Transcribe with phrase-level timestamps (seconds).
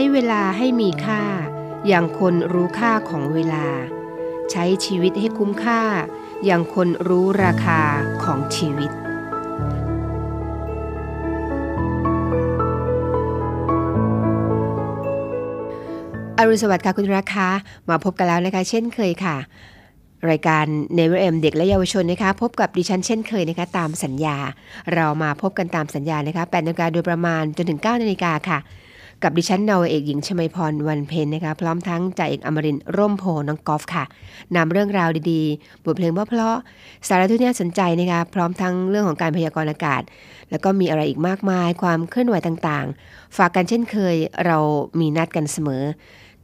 [0.04, 1.22] ้เวลาให้มีค่า
[1.88, 3.66] อย่างคนรู้ค่าของเวลา
[4.50, 5.82] ใช้ชีวิตให้คุ้มค่า
[6.44, 7.80] อย่างคนรู้ราคา
[8.24, 8.90] ของชีวิต
[16.38, 17.46] อรุณสวัสดิ์ค่ะคุณราคา
[17.90, 19.36] มาพบกันแล้วนะคะเช่นเคยค่ะ
[20.30, 20.64] รายการ
[20.98, 24.36] Never M เด็กและเยาวชนนะคะพบกับดิฉันเช่นเคยนะคะตามสัญญา
[24.94, 28.60] เรามาพบกันตามสัญญานะคะ8นาฬิกาโดยประมาณจนถึง9นาฬิกาค่ะ
[29.22, 34.04] กับดิฉันนาวเอกหญิงชมพรวันเพ็ญนะคะ พร้อมทั้งจ่าเอกอมรินร่มโพน้องกอล์ฟค่ะ
[34.56, 40.02] นำเรื่องราวดีๆ บทเพลงเพราะๆสาระที่น่าสนใจนะคะพร้อมทั้งเรื่องของการพยากรณ์อากาศ
[40.50, 44.58] แล้วก็มีอะไรอีกมากมาย ความเคลื่อนไหวต่างๆ ฝากกันเช่นเคยเรา
[45.00, 45.82] มีนัดกันเสมอ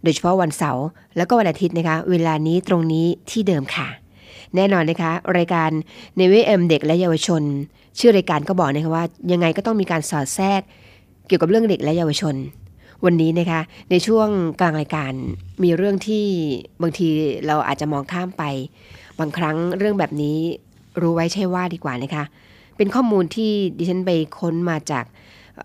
[0.02, 0.84] โดยเฉพาะวันเสาร์
[1.16, 3.88] แล้วก็วันอาทิตย์นะคะเวลานี้ตรงนี้ที่เดิมค่ะ
[4.56, 5.70] แน่นอนนะคะ รายการ
[6.16, 7.42] ในเวเอ็มเด็กและเยาวชน
[7.98, 10.62] ชื่อรายการก็บอกนะคะว่ายังไงก็ต้องมีการสอดแทรก
[11.26, 12.36] เกี่ยวกับเรื่องเด็กและเยาวชน
[13.04, 13.60] วันนี้นะคะ
[13.90, 14.28] ในช่วง
[14.60, 15.12] กลางรายการ
[15.62, 16.24] มีเรื่องที่
[16.82, 17.06] บางที
[17.46, 18.44] เราอาจจะมองข้ามไป
[19.18, 20.38] บางครั้งเรื่องแบบนี้
[21.00, 22.24] รู้ไว้ใช่ว่าดีกว่านะคะ
[22.76, 25.04] เป็นข้อมูลที่ดิฉันไปค้นมาจาก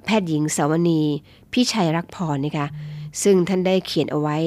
[0.06, 1.02] แพทย์หญิงสาวนี
[1.54, 2.68] พี่ชัยรักพรนะคะ
[3.23, 4.38] ซึ่งท่านได้เขียนเอาไว้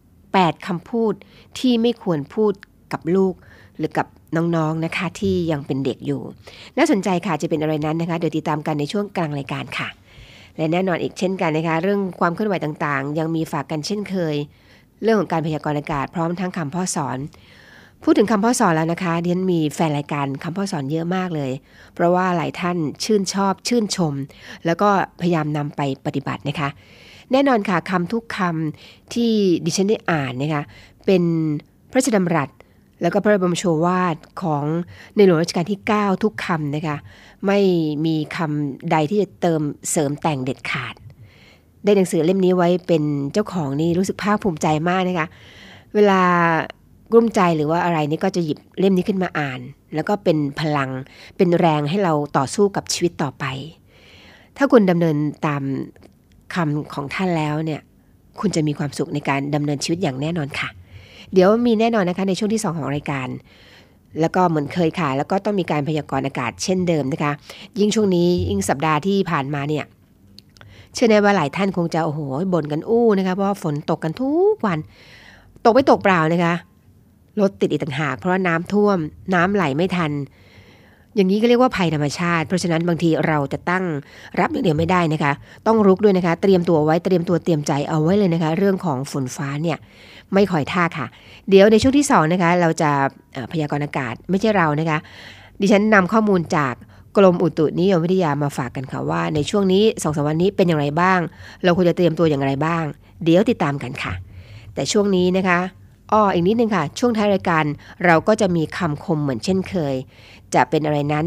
[0.00, 1.12] 8คำพูด
[1.58, 2.52] ที่ไม่ควรพูด
[2.92, 3.34] กับลูก
[3.78, 4.06] หรือกับ
[4.36, 6.22] น้องๆนะคะที่ยังเป็นเด็กอยู่
[6.76, 9.88] น่าสนใจค่ะจะเป็นอะไรนั้นนะคะ เดี๋ยวติดตามกันในช่วงกลางรายการค่ะ
[10.56, 14.34] และแน่นอนอีกเช่นกันนะคะเรื่องความเคลื่อนไหวต่างๆ ยังมีฝากกันเช่นเคย
[15.02, 17.18] เรื่องของการพยากรณ์อากาศพร้อมทั้งคำพ่อสอน
[18.02, 21.52] พูดถึงคำพ่อสอนแล้วนะคะเดิฉันมีแฟนรายการคำพ่อสอนเยอะมากเลย
[21.94, 24.14] เพราะว่าหลายท่านชื่นชอบชื่นชม
[24.66, 24.88] แล้วก็
[25.20, 26.68] พยายามนำไปปฏิบัตินะคะ
[27.32, 29.32] แน่นอนค่ะคำทุกคำที่
[29.64, 30.62] ดิฉันได้อ่านนะคะ
[31.06, 31.22] เป็น
[31.90, 32.48] พระราชดำรัส
[33.02, 34.64] แล้วก็พระบรมโชวาทของ
[35.16, 36.96] ในหลวงรัชกาลที่ 9 ทุกคำนะคะ
[37.46, 37.58] ไม่
[38.06, 40.94] มีคำใดที่จะเติมเสริมแต่งเด็ดขาด
[41.84, 45.28] ได้หนังสือเล่มนี้ไว้เป็นเจ้าของนี่รู้สึกภาคภูมิใจมากนะคะ
[45.94, 46.22] เวลา
[47.12, 49.60] กลุ้มใจหรือว่าอะไรนี่ก็จะหยิบเล่มนี้ขึ้นมาอ่าน
[49.94, 50.90] แล้วก็เป็นพลัง
[51.36, 53.44] เป็นแรงให้เราต่อสู้กับชีวิตต่อไป
[54.56, 55.16] ถ้าคุณดำเนิน
[55.46, 55.62] ตาม
[56.54, 57.80] คำของท่านแล้วเนี่ย
[58.40, 60.68] คุณจะมีความสุขในการดำเนินชีวิตอย่างแน่นอนค่ะ
[61.32, 63.28] เดี๋ยวมีแน่นอนนะคะในช่วงที่ 2 ของรายการ
[64.20, 67.32] แล้วก็เหมือนเคยค่ะ แล้วก็ต้องมีการพยากรณ์อากาศเช่นเดิมนะคะ
[67.78, 69.84] ยิ่งช่วงนี้ยิ่งสัปดาห์ที่ผ่านมาเนี่ย
[70.94, 72.20] เชื่อแน่ว่าหลายท่านคงจะโอ้โห
[72.52, 74.78] บ่นกันอู้นะคะเพราะฝนตกกันทุกวัน
[75.64, 76.54] ตกไม่ตกเปล่านะคะ
[77.40, 78.98] รถติดอีกต่างหาก เพราะว่าน้ำท่วม
[79.34, 80.12] น้ำไหลไม่ทัน
[81.14, 83.84] อย่างนี้ก็เรียกว่าภัยธรรมชาติ เพราะฉะนั้นบางทีเราจะตั้ง
[84.40, 85.32] รับอย่างเดียวไม่ได้นะคะ
[85.66, 89.78] ต้องรุกด้วยนะคะ เตรียมตัวไว้เตรียมตัวเตรียมใจเอาไว้เลยนะคะ เรื่องของฝนฟ้าเนี่ย
[90.34, 91.06] ไม่คอยท่าค่ะ
[91.48, 92.90] เดี๋ยวในช่วงที่2นะคะเราจะ
[93.52, 94.98] พยากรณ์อากาศไม่ใช่เรานะคะ
[95.60, 96.74] ดิฉันนำข้อมูลจาก
[97.16, 101.20] กรมอุตุนิยมวิทยามาฝากกันค่ะว่า ในช่วงนี้สองสวันนี้เป็นอย่างไรบ้าง
[101.64, 102.84] เราควรจะเตรียมตัวอย่างไรบ้าง
[103.24, 104.12] เดี๋ยวติดตามกันค่ะ
[104.74, 105.58] แต่ช่วงนี้นะคะ
[106.12, 107.64] อ้ออีกนิดนึงค่ะ ช่วงท้ายรายการ
[108.06, 109.94] เราก็จะมีคำคมเหมือนเช่นเคย
[110.54, 111.26] จะเป็นอะไรนั้น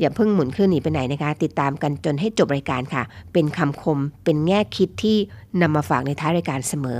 [0.00, 5.16] อย่าเพิ่งหมุนเคลื่อนหนีไปไหนนะคะ ติดตามกันจนให้จบรายการค่ะ เป็นคำคมเป็นแง่คิดที่
[5.60, 6.98] นำมาฝากในท้ายรายการเสมอ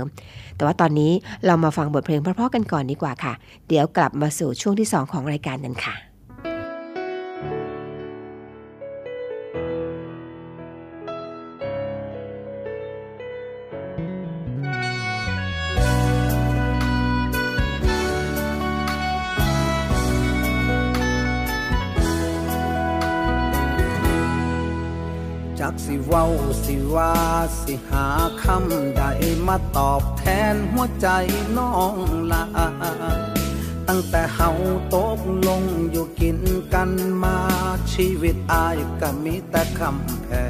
[0.55, 1.11] แต่ว่าตอนนี้
[1.45, 3.33] เรามาฟังบทเพลงเพราะๆกันก่อนดีกว่าค่ะ
[3.67, 6.14] เดี๋ยวกลับมาสู่ช่วงที่ 2 ของรายการกันค่ะ
[25.95, 26.27] สิเว้า
[26.65, 27.13] สิว่า
[27.61, 28.07] สิหา
[28.43, 29.03] คำใด
[29.47, 30.23] มาตอบแท
[30.53, 31.07] นหัวใจ
[31.57, 31.95] น้อง
[32.31, 32.45] ลา
[33.87, 34.49] ตั้งแต่เฮา
[34.95, 36.39] ตกลงอยู่กิน
[36.73, 36.91] กัน
[37.23, 37.37] มา
[37.93, 40.45] ชีวิตอายก็มีแต่คำแพ้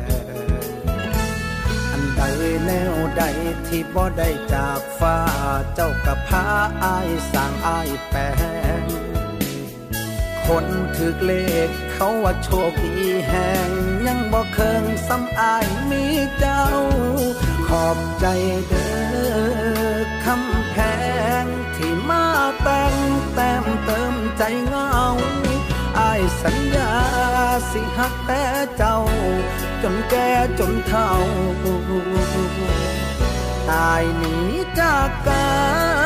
[1.92, 2.22] อันใด
[2.66, 3.24] แนวใด
[3.68, 5.18] ที่บ่ได้จากฟ้า
[5.74, 6.46] เจ้ากับพา
[6.84, 8.22] อายสร้างอายแปล
[8.82, 9.05] ง
[10.48, 10.66] คน
[10.98, 11.34] ถึกเล
[11.68, 13.70] ขเขาว่าโชคดีแห่ง
[14.08, 16.04] ยังบ่เคิงซ้ำอายมี
[16.40, 16.64] เจ้า
[17.68, 18.26] ขอบใจ
[18.68, 18.90] เด้
[19.94, 20.76] อคำแพ
[21.44, 21.46] ง
[21.76, 22.26] ที่มา
[22.64, 22.96] แต่ง
[23.34, 24.92] แต้มเติมใจเงา
[26.00, 26.94] อายสัญญา
[27.72, 28.44] สิหักแต่
[28.78, 29.00] เจ้า
[29.84, 31.10] จนแก่จนเฒ่า
[33.70, 34.36] ตายหนี
[34.80, 35.46] จากกั
[36.04, 36.05] น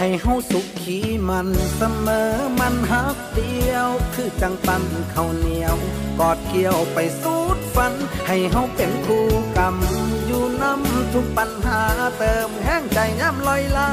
[0.00, 0.98] ให้เฮาสุขี
[1.28, 4.82] มันเสมอมันฮักเดียว คือจังปัน
[5.14, 5.76] ข้าวเหนียว
[6.18, 7.92] กอดเกี่ยวไปสูดฝัน
[8.26, 9.76] ให้เฮาเป็นคู่กรรม
[10.26, 11.80] อยู่น้ำทุกปัญหา
[12.18, 13.90] เติมแห้งใจย้ำลอยลา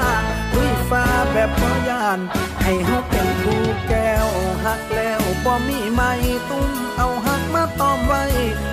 [0.51, 2.19] คุยฟ้าแบบพยาน
[2.63, 4.27] ให้เฮาเป็นคู่แก้ว
[4.65, 6.11] หักแล้วบ่มีไม่
[6.49, 8.23] ตุ้มเอาหักมาต้อมไว้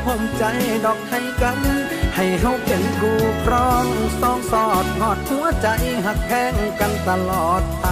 [0.07, 0.45] ห่มใจ
[0.85, 1.59] ดอกให้กัน
[2.15, 3.87] ให้เฮาเป็นคู่ครอง
[4.21, 5.69] สองสอดหอดหัวใจ
[6.07, 7.87] หักแพงกันตลอดไป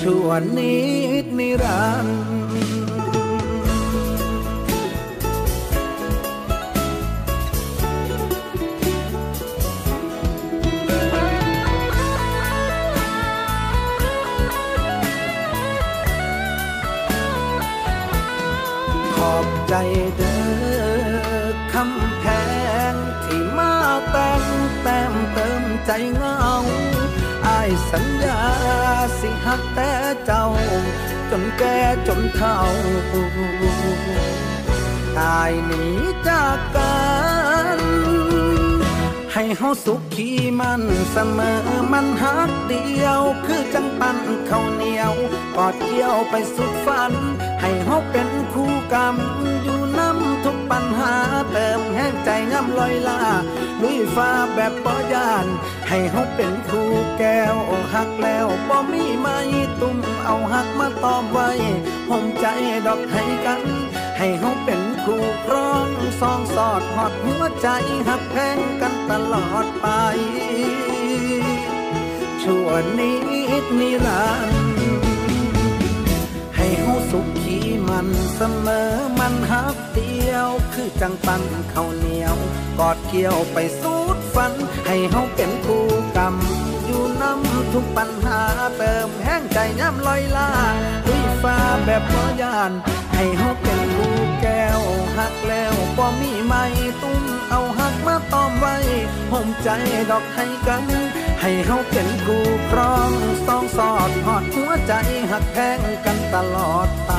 [0.00, 0.28] ชว
[0.58, 0.76] นิ
[1.22, 2.51] ดนิรันดร์
[25.92, 26.40] เติมใจเงา
[27.46, 28.40] อายสัญญา
[29.20, 29.92] สิหักแต่
[30.24, 30.46] เจ้า
[31.30, 32.58] จนแก่จนเฒ่า
[35.18, 35.84] ตายหนี
[36.28, 36.98] จากกั
[37.78, 37.80] น
[39.32, 40.28] ให้เฮาสุขี
[40.60, 41.60] มันเสมอ
[41.92, 45.14] มันหักเดียว คือจังปันเขาเหนียว
[45.56, 47.12] กอดเกี่ยวไปสุดฝัน
[47.60, 49.41] ให้เฮาเป็นคู่กรรมอยู่น้ำ
[50.44, 51.14] ทุกปัญหา
[51.52, 53.20] เติมแห้งใจงำลอยลา
[53.82, 55.46] ลุยฟ้าแบบปอยาน
[55.88, 56.84] ให้เฮาเป็นครู
[57.18, 57.56] แก้ว
[57.94, 59.38] หักแล้วบ่มีไม้
[59.80, 61.50] ตุ้มเอาหักมาตอบไว้
[62.10, 62.46] ห่มใจ
[62.86, 63.62] ดอกให้กัน
[64.18, 65.88] ให้เฮาเป็นคู่ครอง
[66.20, 67.68] สองสอดหอดหัวใจ
[68.08, 69.88] หักแพงกันตลอดไป
[72.42, 72.68] ชั่ว
[72.98, 73.12] นิ
[73.62, 74.71] ดนิรันดร์
[77.16, 81.42] สุขีมันเสมอมันหักเดียว คือจังปัน
[81.72, 82.36] ข้าวเหนียว
[82.78, 84.52] กอดเกี่ยวไปสูดฝัน
[84.86, 85.86] ให้เฮาเป็นคู่
[86.16, 86.34] กรรม
[86.86, 88.40] อยู่น้ำทุกปัญหา
[88.78, 90.50] เติมแห้งใจย้ำลอยลา
[91.06, 92.72] ดุยฟ้าแบบพอยาน
[93.14, 94.80] ให้เฮาเป็นคู่แก้ว
[95.18, 96.64] หักแล้วบ่มีไม้
[97.02, 98.76] ตุ้มเอาหักมาตอมไว้
[99.32, 99.68] ห่มใจ
[100.10, 100.84] ดอกให้กัน
[101.44, 103.10] ให้เฮาเป็นคู่ครอง
[103.46, 104.92] สองสอดหอดหัวใจ
[105.30, 107.12] หักแพงกันตลอดไป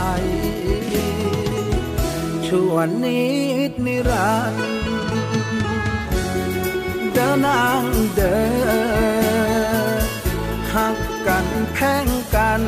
[2.48, 3.24] ชั่วนิ
[3.70, 4.68] ดนิรันดร์
[7.14, 7.84] เดินนาง
[8.16, 8.38] เดิ
[10.02, 10.04] น
[10.74, 10.98] หัก
[11.28, 12.62] กันแพงกัน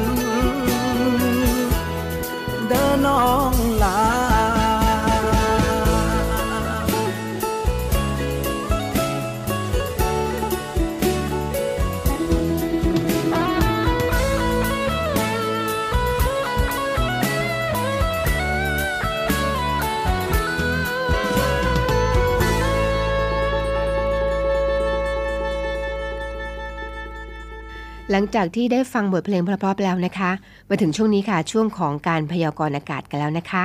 [28.15, 30.31] หลังจากที่ได้ฟังบทเพลงเพราะๆแล้วนะคะ
[30.69, 33.63] มาถึงช่วงนี้ค่ะช่วงของการพยากรณ์อากาศกันแล้วนะคะ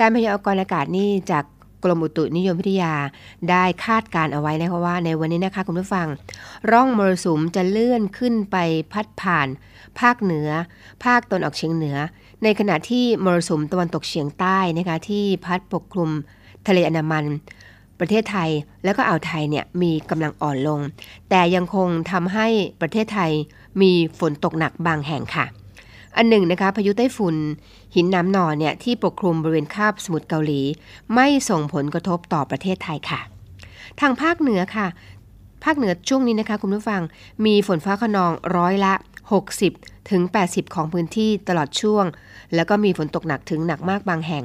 [0.00, 1.44] การพยากรณ์อากาศนี่จาก
[1.84, 2.94] กรมอุตุนิยมวิทยา
[3.50, 6.06] ได้คาดการเอาไว้นะคะว่าในวันนี้นะคะคุณผู้ฟัง
[6.70, 8.56] ร่องมรสุมจะเลื่อนขึ้นไป
[8.92, 9.48] พัดผ่าน
[10.00, 10.48] ภาคเหนือ
[11.04, 11.96] ภาคตะวันออกเฉียงเหนือ
[12.42, 16.10] ในขณะที่มรสุมตะวันตกเฉียงใต้นะคะที่พัดปกคลุม
[16.66, 17.24] ทะเลอันดามัน
[18.00, 18.50] ประเทศไทย
[18.84, 20.80] แล้วก็อ่าวไทยเนี่ยมีกำลังอ่อนลง
[21.30, 22.46] แต่ยังคงทำให้
[22.80, 23.32] ประเทศไทย
[23.82, 25.46] มีฝนตกหนักบางแห่งค่ะ
[26.16, 27.36] อันหนึ่งนะคะพายุไต้ฝุ่น
[27.94, 30.60] หินน้ำหนอนเนี่ยที่ปกคลุมบริเวณคาบสมุทรเกาหลี
[31.14, 33.20] ไม่ส่งผลกระทบต่อประเทศไทยค่ะ
[34.00, 34.86] ทางภาคเหนือค่ะ
[35.64, 37.02] ภาคเหนือช่วงนี้นะคะคุณผู้ฟัง
[37.46, 38.94] มีฝนฟ้าขนองร้อยละ
[39.52, 42.04] 60ถึง80 ของพื้นที่ตลอดช่วง
[42.54, 44.44] แล้วก็มีฝนตกหนักถึงหนักมากบางแห่ง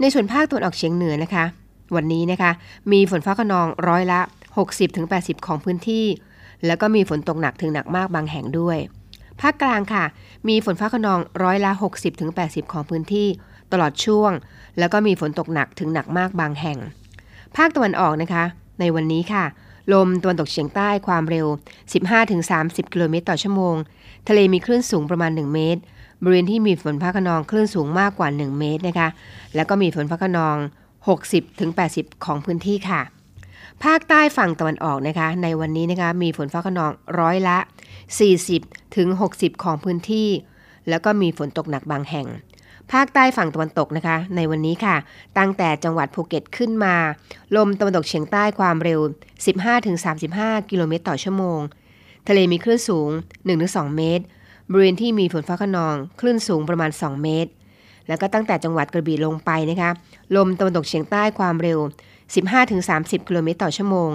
[0.00, 1.44] ในส่วนภาคตะวันออกเฉียงเหนือนะคะ
[1.96, 2.50] วันนี้นะคะ
[2.92, 4.20] มีฝนฟ้าขนองร้อยละ
[4.84, 6.04] 60-80 ของพื้นที่
[6.66, 8.78] แล้วก็มีฝนตกหนักถึงหนักมากบางแห่งด้วย
[9.40, 10.04] ภาคกลางค่ะ
[10.48, 11.70] มีฝนฟ้าขนองร้อยละ
[12.22, 13.28] 60-80 ของพื้นที่
[13.72, 14.32] ตลอดช่วง
[14.78, 16.78] แล้วก็มีฝนตกหนักถึงหนักมากบางแห่ง
[17.56, 18.44] ภาคตะวันออกนะคะ
[18.80, 19.44] ในวันนี้ค่ะ
[19.92, 21.46] ลมตะวันตกเฉียงใต้ความเร็ว
[22.20, 23.76] 15-30 กิโลเมตรต่อชั่วโมง
[24.28, 25.80] ทะเลมีคลื่นสูงประมาณ 1 เมตร
[26.22, 29.08] บริเวณที่มีฝนฟ้าขนองคลื่นสูงมากกว่า 1 เมตรนะคะ
[29.54, 30.56] แล้วก็มีฝนฟ้าขนอง
[31.40, 33.00] 60-80 ของพื้นที่ค่ะ
[33.84, 37.58] ภาคใต้ฝั่งตะวันออกนะคะ ในวันนี้นะคะมีฝนฟ้าขนองร้อยละ
[38.28, 40.28] 40ถึง60 ของพื้นที่
[40.88, 42.26] แล้วก็มีฝนตกหนักบางแห่ง
[42.92, 44.96] ภาคใต้ฝั่งตะวันตกนะคะ ในวันนี้ค่ะ
[45.38, 46.96] ตั้งแต่จังหวัดภูเก็ตขึ้นมา
[47.56, 49.00] ลมตะวันตกเฉียงใต้ความเร็ว
[49.84, 51.60] 15-35 กิโลเมตรต่อชั่วโมง
[52.28, 53.10] ทะเลมีคลื่นสูง
[53.52, 54.24] 1-2 เมตร
[54.70, 57.50] บริเวณที่มีฝนฟ้าขนอง คลื่นสูงประมาณ 2 เมตร
[58.08, 59.90] แล้วก็ตั้งแต่จังหวัดกระบี่ลงไปนะคะ
[60.36, 61.78] ลมตะวันตกเฉียงใต้ความเร็ว
[62.36, 64.10] 15-30 กิโลเมตรต่อชั่วโมง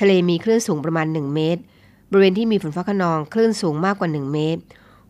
[0.00, 1.60] ทะเลมีคลื่นสูงประมาณ 1 เมตร
[2.10, 4.60] บริเวณที่มีฝนฟ้าขนองคลื่นสูงมากกว่า 1 เมตร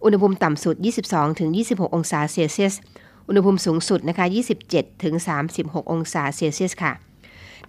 [0.05, 0.75] อุณหภูมิต่ำสุด
[1.35, 2.75] 22-26 องศาเซลเซียส
[3.29, 4.27] อุณหภูมิสูงสุดนะคะ
[4.89, 6.93] 27-36 องศาเซลเซียสค่ะ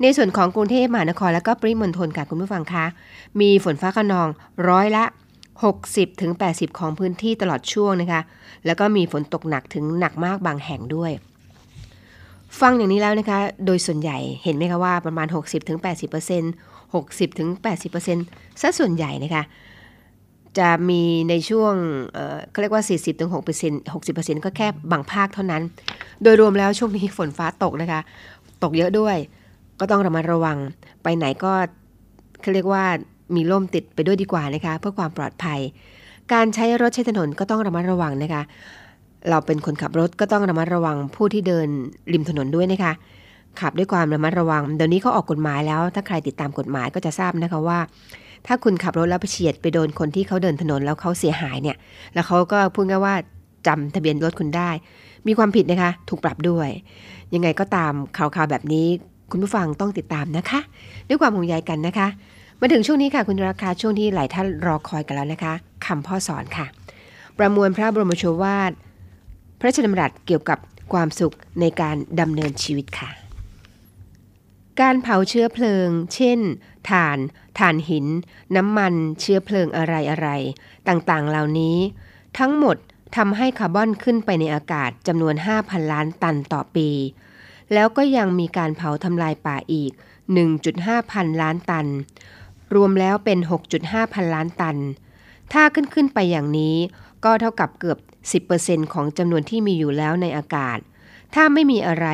[0.01, 2.85] ในส่วนของกรุงเทพมหานครและก็ปริมณฑลค่ะคุณผู้ฟังคะ
[3.41, 4.27] มีฝนฟ้าขนอง
[4.69, 5.03] ร้อยละ
[5.91, 8.21] 60-80 ของพื้นที่ตลอดช่วงนะคะ
[8.65, 11.11] แล้วก็มีฝนตกหนักถึงหนักมากบางแห่งด้วย
[12.61, 19.43] ฟังอย่างนี้แล้วนะคะ โดยส่วนใหญ่เห็นไหมคะว่าประมาณ 60-80% 60-80%ซะส่วนใหญ่นะคะ
[20.57, 21.73] จะมีในช่วง
[22.51, 25.61] เขาเรียกว่า 40-6% 60%ก็แค่บางภาคเท่านั้น
[26.23, 27.99] โดยรวมแล้วช่วงนี้ฝนฟ้าตกนะคะ
[28.63, 29.17] ตกเยอะด้วย
[29.79, 30.57] ก็ต้องระมัดระวัง
[31.03, 31.53] ไปไหนก็
[32.41, 32.83] เขาเรียกว่า
[33.35, 35.59] มีร่มติดไปด้วยดีกว่านะคะ เพื่อความปลอดภัย
[36.33, 38.43] การใช้รถใช้ถนนก็ต้องระมัดระวังนะคะ
[39.29, 41.67] เราเป็นคนขับรถก็ต้องระมัดระวังผู้ที่เดิน
[42.13, 42.93] ริมถนนด้วยนะคะ
[43.59, 47.79] ขับด้วยความระมัดระวัง เดี๋ยวนี้เขาออกกฎหมายแล้ว ถ้าใครติดตามกฎหมายก็จะทราบนะคะว่า
[48.47, 51.77] ถ้าคุณขับรถแล้วไปเฉียดไปโดนคนที่เขาเดินถนนแล้วเขาเสียหายเนี่ย
[52.13, 53.15] แล้วเขาก็พูดง่ายว่า
[53.67, 54.69] จำทะเบียนรถคุณได้
[55.27, 56.69] มีความผิดนะคะ ถูกปรับด้วย
[57.33, 58.87] ยังไงก็ตามข่าวๆแบบนี้
[59.31, 60.59] คุณผู้ฟังต้องติดตามนะคะ
[61.07, 62.07] ด้วยความห่วงใยกันนะคะ
[62.59, 65.53] มาถึงช่วงนี้ค่ะ คุณราคาช่วงที่หลายท่านรอคอยกันแล้วนะคะ
[65.85, 66.65] คำพ่อสอนค่ะ
[67.37, 68.71] ประมวลพระบรมโชวาท
[69.59, 70.59] พระราชดำรัสเกี่ยวกับ
[70.93, 73.09] ความสุขในการดำเนินชีวิตค่ะ
[74.81, 76.39] การเผาเชื้อเพลิง เช่น
[76.89, 77.17] ถ่าน
[77.59, 78.05] ถ่านหิน
[78.55, 80.29] น้ำมัน เชื้อเพลิงอะไรอะไร
[80.87, 81.77] ต่างๆ เหล่านี้
[82.37, 82.77] ทั้งหมด
[83.17, 86.89] ทำให้คาร์บอนขึ้นไปในอากาศจำนวน 5,000 ล้านตันต่อปี
[87.73, 89.91] แล้วก็ยังมีการเผาทำลายป่าอีก
[90.51, 91.87] 1.5 พันล้านตัน
[92.75, 93.39] รวมแล้วเป็น
[93.77, 94.77] 6.5 พันล้านตัน
[95.53, 96.75] ถ้าขึ้นขึ้นไปอย่างนี้
[97.25, 97.97] ก็เท่ากับเกือบ
[98.35, 100.79] 10%ของจำนวนที่มีอยู่แล้วในอากาศ
[101.33, 102.07] ถ้าไม่มีอะไร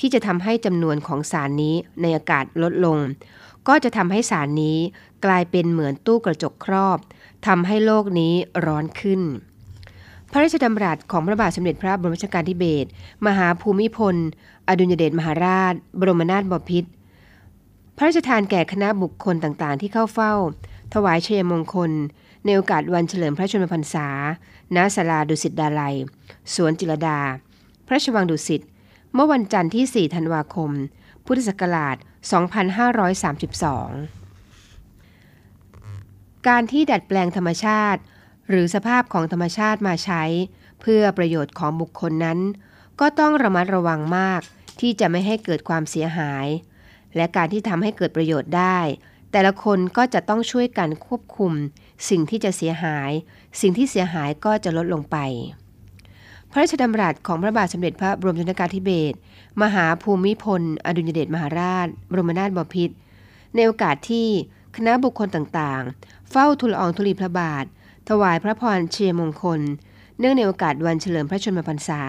[0.00, 2.98] ที่จะทำให้จำนวนของสารนี้ในอากาศลดลง
[3.68, 4.78] ก็จะทำให้สารนี้
[5.24, 6.98] กลายเป็นเหมือนตู้กระจกครอบ
[7.46, 8.34] ทำให้โลกนี้
[8.66, 9.22] ร้อนขึ้น
[10.30, 12.88] พระราชดำรัสของพระบาทสมเด็จพระบรมราชกาลที่เบศร
[13.26, 14.16] มหาภูมิพล
[14.68, 16.90] อดุลยเดชมหาราช บรมนาถบพิตร
[17.96, 20.32] พระราชทานแก่คณะบุคคลต่างๆ ที่เข้าเฝ้า
[20.94, 21.90] ถวายเชยมงคล
[22.44, 24.08] ในโอกาสวันเฉลิมพระชนมพรรษา
[24.74, 25.96] ณศาลาดุสิตดาลัย
[26.54, 27.20] สวนจิรดา
[27.86, 28.62] พระราชวังดุสิต
[29.14, 30.70] เมื่อวันจันทร์ที่ 4 ธันวาคม
[31.26, 32.06] พุทธศักราช 2532
[36.48, 38.00] การที่ดัดแปลงธรรมชาติ
[38.48, 40.22] หรือสภาพของธรรมชาติมาใช้
[40.80, 42.38] เพื่อประโยชน์ของบุคคลนั้น
[43.00, 44.40] ก็ต้องระมัดระวังมาก
[44.80, 46.46] ที่จะไม่ให้เกิดความเสียหาย
[47.16, 48.78] และการที่ทำให้เกิดประโยชน์ได้
[49.32, 51.52] แต่ละคนก็จะต้องช่วยกันควบคุม
[52.08, 53.10] สิ่งที่จะเสียหาย
[53.60, 55.16] สิ่งที่เสียหายก็จะลดลงไป
[56.50, 59.16] พระราชดำรัสของพระบาทสมเด็จพระบรมชนกาธิเบศร
[59.62, 62.94] มหาภูมิพล อดุลยเดชมหาราช บรมนาถบพิตร
[63.54, 64.28] ในโอกาสที่
[64.76, 67.64] คณะบุคคลต่างๆ เฝ้าทูลอองธุลีพระบาท
[68.08, 69.60] ถวายพระพรเชียมงคล
[70.18, 72.00] เนื่องในโอกาสวันเฉลิมพระชนมพรรษา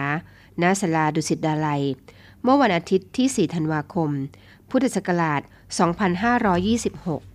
[0.62, 1.82] ณ ศาลาดุสิตดาลัย
[2.42, 4.10] เมื่อวันอาทิตย์ที่ 4 ธันวาคม
[4.70, 5.40] พุทธศักราช
[6.56, 7.27] 2526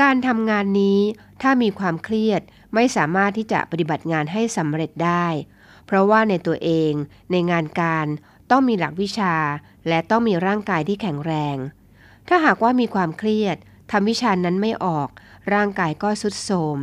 [0.00, 1.00] การทำงานนี้
[1.42, 2.40] ถ้ามีความเครียด
[2.74, 5.26] ไม่สามารถที่จะปฏิบัติงานให้สำเร็จได้
[5.86, 6.92] เพราะว่าในตัวเอง
[7.30, 8.06] ในงานการ
[8.50, 9.34] ต้องมีหลักวิชา
[9.88, 11.56] และต้องมีร่างกายที่แข็งแรง
[12.28, 13.56] ถ้าหากว่ามีความเครียด
[13.90, 15.08] ทำวิชานั้นไม่ออก
[15.54, 16.78] ร่างกายก็สุดโทม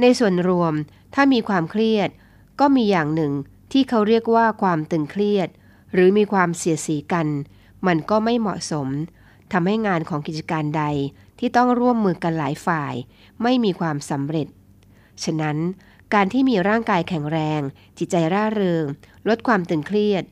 [0.00, 0.74] ในส่วนรวม
[1.14, 2.08] ถ้ามีความเครียด
[2.60, 3.32] ก็มีอย่างหนึ่ง
[3.72, 5.48] ที่เขาเรียกว่าความตึงเครียด
[5.92, 7.26] หรือมีความเสียสีกัน
[7.86, 8.88] มันก็ไม่เหมาะสม
[9.52, 10.84] ทำให้งานของกิจการใด
[11.38, 12.94] ที่ต้องร่วมมือกันหลายฝ่าย
[13.42, 14.46] ไม่มีความสำเร็จ
[15.24, 15.56] ฉะนั้น
[16.14, 17.60] การที่มีร่างกายแข็งแรง
[17.98, 18.84] จิตใจร่าเริง
[19.28, 20.24] ลดความตึงเครียด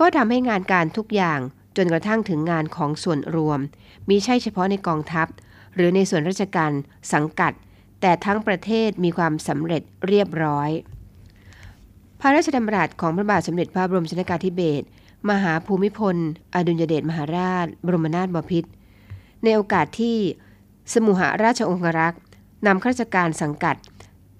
[0.00, 1.40] ก็ทำให้งานการทุกอย่าง
[1.76, 3.60] จนกระทั่งถึงงานของส่วนรวม
[4.08, 5.26] มิใช่เฉพาะในกองทัพ
[5.74, 6.72] หรือในส่วนราชการ
[7.12, 7.52] สังกัด
[8.00, 10.70] แต่ทั้งประเทศมีความสำเร็จเรียบร้อย
[12.20, 14.86] พระราชดำรัสของพระบาทสมเด็จพระบรมชนกาธิเบศร
[15.30, 16.16] มหาภูมิพล
[16.54, 18.70] อดุลยเดชมหาราช บรมนาถบพิตร
[19.42, 20.16] ในโอกาสที่
[20.92, 22.20] สมุหาราชองครักษ์
[22.66, 23.76] นำข้าราชการสังกัด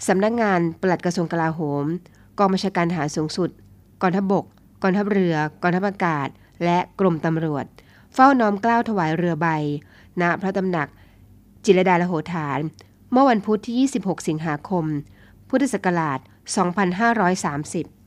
[0.06, 1.84] สำนักงานปลัดกระทรวงกลาโหม
[2.38, 3.50] กองบัญชาการทหารสูงสุด
[4.02, 4.44] กองทัพบก
[4.82, 6.28] กองทัพเรือกองทัพอากาศ
[6.64, 7.64] และกรมตำรวจ
[8.14, 9.48] เฝ้าน้อมเกล้าถวายเรือใบ
[10.20, 10.88] ณพระตำหนัก
[11.64, 12.58] จิรดาลโหฐาน
[13.12, 14.84] เมื่อวันพุธที่ 26 สิงหาคม
[15.48, 16.18] พุทธศักราช
[17.52, 18.01] 2530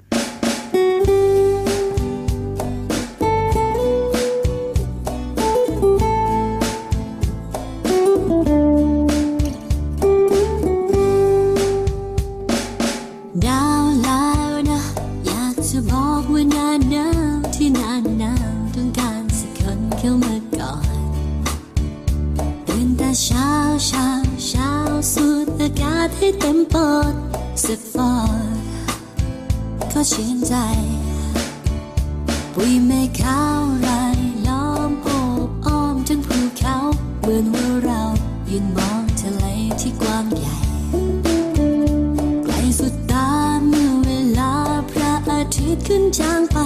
[26.25, 27.13] ให้เต็มปอด
[27.65, 28.13] สักฟอ
[28.55, 28.58] ด
[29.91, 30.55] ก็ชื่นใจ
[32.53, 33.88] ปุยเมฆขาวร
[34.48, 35.08] ล้อมโอ
[35.48, 36.75] บอ้อมทั้งภูเขา
[37.20, 38.01] เหมือนว่าเรา
[38.50, 39.46] ยืนมองทะเล
[39.79, 40.58] ที่กว้างใหญ่
[42.44, 43.27] ไกลสุดตา
[43.67, 44.53] เมื่อเวลา
[44.91, 46.58] พระอาทิตย์ขึ้นจางไป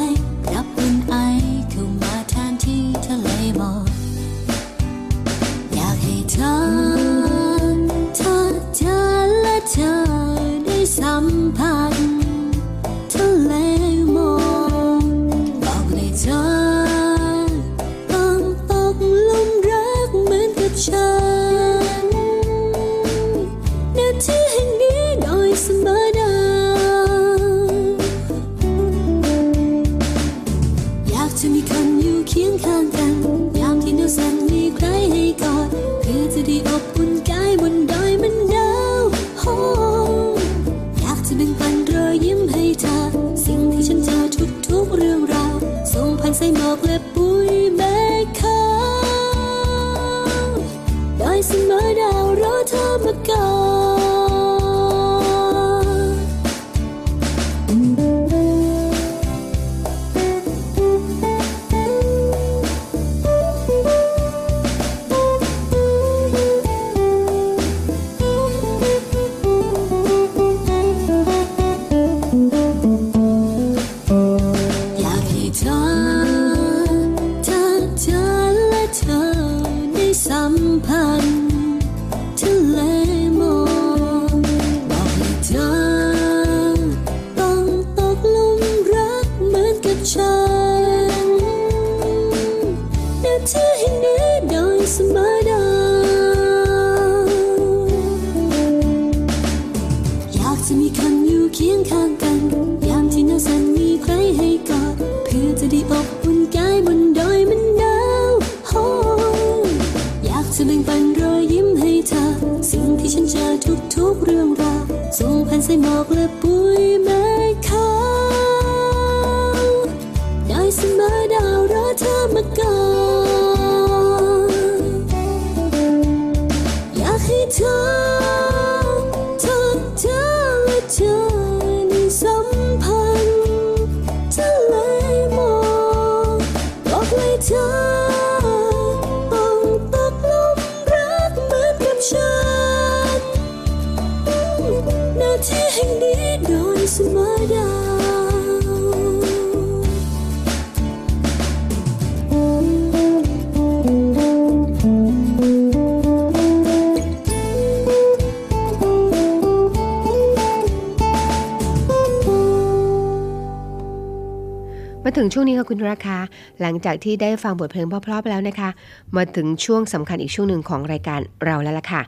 [165.34, 166.18] ช่วงนี้ค่ะคุณราคา
[166.62, 168.70] หลังจากที่ได้ฟังบทเพลงเพราะๆไปแล้วนะคะ
[169.16, 172.02] มาถึงช่วงสำคัญอีกช่วงหนึ่งของรายการเราแล้วล่ะค่ะ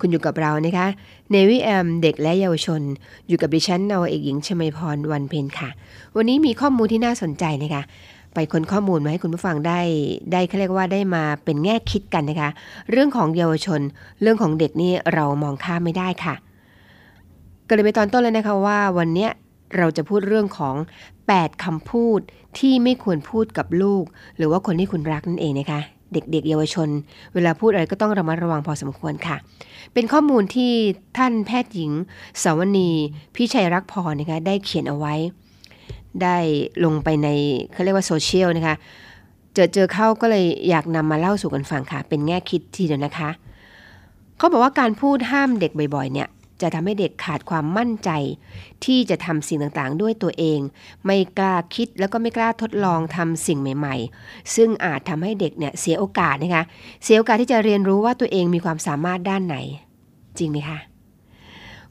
[0.00, 0.86] คุณอยู่กับเรานะคะ
[1.30, 2.82] เนวิแอมเด็กและเยาวชน
[3.28, 5.68] อยู่กับดิฉันนาวาเอกหญิงชมาพรวันเพ็ญค่ะ
[6.16, 7.82] วันนี้มีข้อมูลที่น่าสนใจนะคะ
[8.34, 9.80] ไปค้นข้อมูลมาให้คุณผู้ฟังได้
[10.32, 12.50] ได้เขาเรียกว่าได้มาเป็นแง่คิดกันนะคะ
[12.90, 13.80] เรื่องของเยาวชน
[14.22, 16.34] เรื่องของเด็กนี่เรามองข้ามไม่ได้ค่ะ
[17.68, 19.30] ก็เลยไปตอนต้นเลยนะคะว่าวันเนี้ย
[19.76, 20.74] เราจะพูดเรื่องของ
[21.18, 22.20] 8คำพูด
[22.58, 24.04] ที่ไม่ควรพูดกับลูก
[24.36, 25.80] หรือว่าคนที่คุณรักนั่นเองนะคะ
[26.12, 26.88] เด็กๆ เยาวชน
[27.34, 29.36] เวลาพูดอะไรก็ต้องระมัดระวังพอสมควรค่ะ
[29.92, 30.72] เป็นข้อมูลที่
[31.18, 31.90] ท่านแพทย์หญิง
[32.42, 32.90] สาวนี
[33.34, 35.14] พิชัยรักพรนะคะได้เขียนเอาไว้
[36.22, 36.36] ได้
[36.84, 37.28] ลงไปใน
[37.72, 38.76] เขาเรียกว่าโซเชียลนะคะ
[39.54, 43.30] เจอเจอเข้าก็เลยอยากนำมาเล่าสู่กันฟังค่ะ เป็นแง่คิดทีเดียวนะคะ
[44.38, 46.28] เขาบอกว่าการพูดห้ามเด็กบ่อยๆเนี่ย
[46.62, 48.10] จะทำให้เด็กขาดความมั่นใจ
[48.84, 50.60] ที่จะทำสิ่งต่างๆ ด้วยตัวเอง
[51.06, 56.64] ไม่กล้าคิดแล้วก็ไม่กล้าทดลองทำสิ่งใหม่ ๆ ซึ่งอาจทำให้เด็กเนี่ยเสียโอกาสนะคะ
[57.04, 59.56] เสียโอกาสที่จะเรียนรู้ว่าตัวเองมีความสามารถด้านไหน
[60.38, 60.78] จริงไหมคะ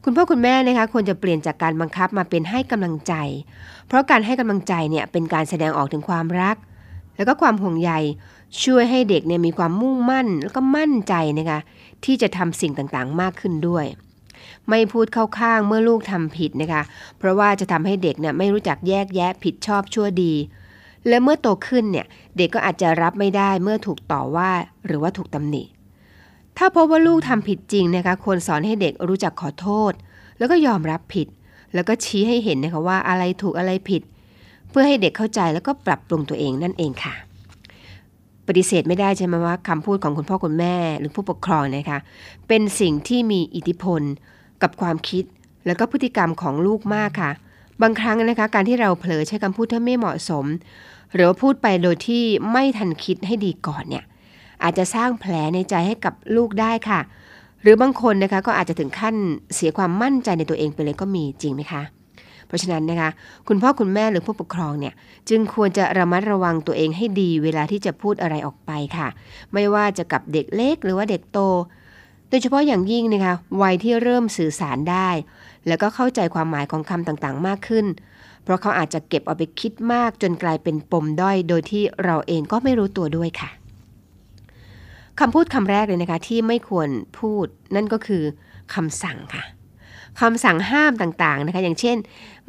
[0.04, 3.14] คุณพ่อคุณแม่นะคะควรจะเปลี่ยนจากการบังคับมาเป็นให้กำลังใจ
[3.86, 6.56] เพราะการให้กำลังใจเนี่ยเป็นการแสดงออกถึงความรัก
[7.16, 7.92] แล้วก็ความห่วงใย
[8.64, 11.60] ช่วยให้เด็กเนี่ยมีความมุ่งมั่น แล้วก็มั่นใจนะคะ
[12.04, 13.84] ที่จะทำสิ่งต่างๆ มากขึ้นด้วย
[14.70, 16.82] ไม่พูดเข้าข้างเมื่อลูกทำผิดนะคะ
[17.18, 20.34] เพราะว่าจะทำให้เด็กเนี่ยไม่รู้จักแยกแยะผิดชอบชั่วดี
[21.08, 24.50] และเมื่อโตขึ้นเนี่ยเด็กก็อาจจะรับไม่ได้เมื่อถูกต่อว่า
[24.86, 25.62] หรือว่าถูกตำหนิ
[26.58, 29.92] ถ้าพบว่าลูกทำผิดจริงนะคะควรสอนให้เด็กรู้จักขอโทษ
[30.38, 31.26] แล้วก็ยอมรับผิด
[31.74, 34.02] แล้วก็ชี้ให้เห็นนะคะว่าอะไรถูกอะไรผิด
[34.70, 37.14] เพื่อให้เด็กเข้าใจแล้วก็ปรับปรุงตัวเองนั่นเองค่ะ
[38.46, 41.98] ปฏิเสธไม่ได้ใช่ไหมว่าคำพูดของคุณพ่อคุณแม่หรือผู้ปกครองนะคะ
[42.48, 44.02] เป็นสิ่งที่มีอิทธิพล
[44.62, 45.24] กับความคิด
[45.66, 47.30] แล้วก็พฤติกรรมของลูกมากค่ะ
[47.82, 50.44] บางครั้งนะคะการที่เราเผลอใช้คำพูดที่ไม่เหมาะสม
[51.14, 54.04] หรือว่าพูดไปโดยที่ไม่ทันคิดให้ดีก่อนเนี่ย
[54.62, 57.00] อาจจะสร้างแผลในใจให้กับลูกได้ค่ะ
[57.62, 59.16] หรือบางคนนะคะก็อาจจะถึงขั้น
[59.54, 61.82] เสียความมั่นใจในตัวเองไปเลยก็มีจริงไหมคะ
[62.46, 63.10] เพราะฉะนั้นนะคะ
[63.48, 64.94] คุณพ่อคุณแม่หรือผู้ปกครองเนี่ย
[65.28, 69.08] จึงควรจะระมัดระวังตัวเองให้ดี เวลาที่จะพูดอะไรออกไปค่ะ
[69.52, 71.38] ไม่ว่าจะกับเด็กเล็กหรือว่าเด็กโต
[72.28, 75.08] โดยเฉพาะอย่างยิ่งนะคะวัยที่เริ่มสื่อสารได้
[75.66, 77.86] แล้วก็เข้าใจความหมายของคำต่างๆ มากขึ้น
[78.42, 83.50] เพราะเขาอาจจะเก็บเอาไปคิดมากจนกลายเป็นปมด้อย โดยที่เราเองก็ไม่รู้ตัวด้วยค่ะ
[85.20, 86.88] คำพูดคำแรกเลยนะคะที่ไม่ควร
[87.18, 88.22] พูดนั่นก็คือ
[88.74, 89.42] คำสั่งค่ะ
[90.20, 91.96] คำสั่งห้ามต่างๆนะคะอย่างเช่น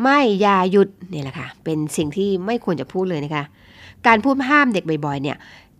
[0.01, 3.43] ไม่อย่าหยุดเนี่ยแหละค่ะเป็นสิ่งที่ไม่ควรจะพูดเลยนะคะ
[4.07, 5.37] การพูดห้ามเด็กบ่อยๆเนี่ย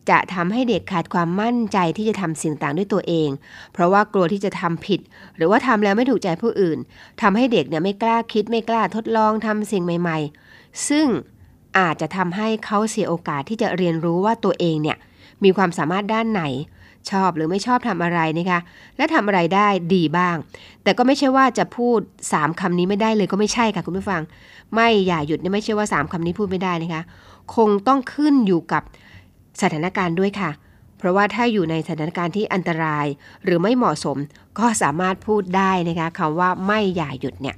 [0.10, 3.30] จะทำให้เด็กขาดความมั่นใจที่จะทำสิ่งต่างด้วยตัวเอง
[3.74, 5.00] เพราะว่ากลัวที่จะทำผิด
[5.36, 6.78] หรือว่าทำแล้วไม่ถูกใจผู้อื่น
[7.22, 10.18] ทำให้เด็กเนี่ยไม่กล้าคิดไม่กล้าทดลองทำสิ่งใหม่
[10.52, 11.08] ๆ ซึ่ง
[11.78, 14.98] อาจจะทำให้เขาเสียโอกาสที่จะเรียนรู้ว่าตัวเองเนี่ย
[15.44, 16.44] มีความสามารถด้านไหน
[17.12, 18.60] ชอบหรือไม่ชอบทำอะไรนะคะ
[18.98, 20.36] และทำอะไรได้ดีบ้าง
[20.84, 22.00] แต่ก็ไม่ใช่ว่าจะพูด
[22.32, 24.22] 3คำนี้ไม่ได้เลยก็ไม่ใช่ค่ะคุณผู้ฟัง
[24.74, 27.04] ไม่อย่าหยุดไม่ใช่ว่า 3คำนี้พูดไม่ได้นะคะ
[27.56, 28.84] คงต้องขึ้นอยู่กับ
[29.62, 30.52] สถานการณ์ด้วยค่ะ
[30.98, 33.06] เพราะว่าถ้าอยู่ในสถานการณ์ที่อันตราย
[33.44, 34.18] หรือไม่เหมาะสม
[34.60, 37.56] ก็สามารถพูดได้นะคะคำว่าไม่อย่าหยุดเนี่ย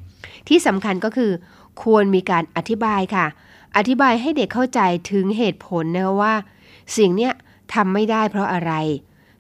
[0.48, 1.32] ที่สำคัญก็คือ
[1.84, 3.26] ควรมีการอธิบายค่ะ
[3.78, 4.80] อธิบายให้เด็กเข้าใจ
[5.12, 6.34] ถึงเหตุผลนะคะว่า
[6.98, 7.34] สิ่งเนี้ย
[7.74, 8.74] ทำไม่ได้เพราะอะไร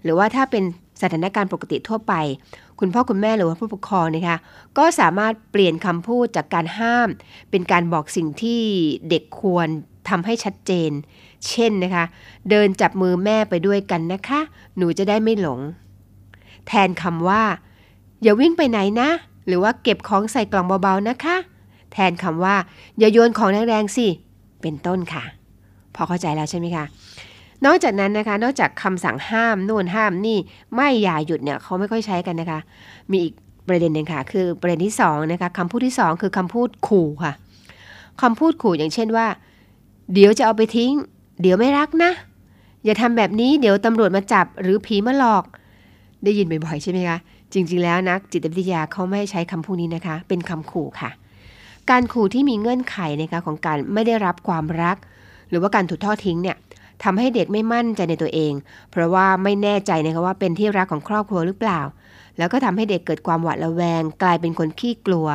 [0.03, 0.63] หรือว่าถ้าเป็น
[1.01, 2.13] สถานการณ์ปกติทั่วไป
[2.79, 4.37] คุณพ่อคุณแม่หรือว่าผู้ปกครองนะคะ
[4.77, 7.09] ก็สามารถเปลี่ยนคำพูดจากการห้าม
[7.51, 8.61] เป็นการบอกสิ่งที่
[9.09, 9.67] เด็กควร
[10.09, 10.91] ทำให้ชัดเจน
[11.47, 12.05] เช่นนะคะ
[12.49, 14.39] เดินจับมือแม่ไปด้วยกันนะคะ
[14.77, 15.59] หนูจะได้ไม่หลง
[16.67, 17.43] แทนคำว่า
[18.21, 19.09] อย่าวิ่งไปไหนนะ
[19.47, 21.35] หรือว่าเก็บของใส่กล่องเบาๆนะคะ
[21.91, 22.55] แทนคำว่า
[22.99, 24.07] อย่าโยนของแรงๆสิ
[24.61, 25.23] เป็นต้นค่ะ
[25.95, 26.85] พอเข้าใจแล้วใช่ไหมคะ
[27.65, 30.37] นอกจากนั้นนะคะ นอกจากคำสั่งห้ามนู่นห้ามนี่
[30.75, 32.59] ไม่อย่าหยุดเนี่ยเขาไม่ค่อยใช้กันนะคะ
[33.11, 33.33] มีอีก
[33.67, 37.33] ประเด็นหนึ่งค่ะ คือประเด็นที่สองนะคะคำพูดที่สองคือคำพูดขู่ค่ะ
[38.21, 39.27] คำพูดขู่อย่างเช่นว่า
[40.13, 40.91] เดี๋ยวจะเอาไปทิ้ง
[41.41, 42.11] เดี๋ยวไม่รักนะ
[42.85, 45.43] อย่าทำแบบนี้เดี๋ยวตำรวจมาจับหรือผีมาหลอก
[46.23, 47.17] ได้ยินบ่อยๆใช่ไหมคะ
[47.53, 51.11] จริงๆแล้วนักจิตวิทยาเขาไม่ใช้คำพูดนี้นะคะ เป็นคำขู่ค่ะ
[51.89, 54.97] การขู่ที่มีเงื่อนไขนะคะของการไม่ได้รับความรัก
[55.49, 56.57] หรือว่าการถูกทอดทิ้งเนี่ย
[57.03, 58.53] ทำให้เด็กไม่มั่นใจในตัวเอง
[58.91, 61.81] เพราะว่าไม่แน่ใจนะคะว่าเป็นที่รักของครอบครัวหรือเปล่า
[62.37, 65.27] แล้วก็ทำให้เด็กเกิดความหวาดระแวง กลายเป็นคนขี้กลัว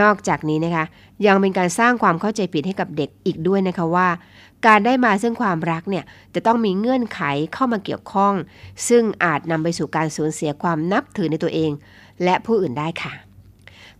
[0.00, 0.84] นอกจากนี้นะคะ
[1.26, 4.08] ยังเป็นการสร้างความเข้าใจผิดให้กับเด็กอีกด้วยนะคะว่า
[4.66, 7.20] การได้มาซึ่งความรักเนี่ยจะต้องมีเงื่อนไข
[7.54, 8.34] เข้ามาเกี่ยวข้อง
[8.88, 11.70] ซึ่งอาจนำไปสู่การสูญเสียความนับถือในตัวเอง
[12.24, 13.12] และผู้อื่นได้ค่ะ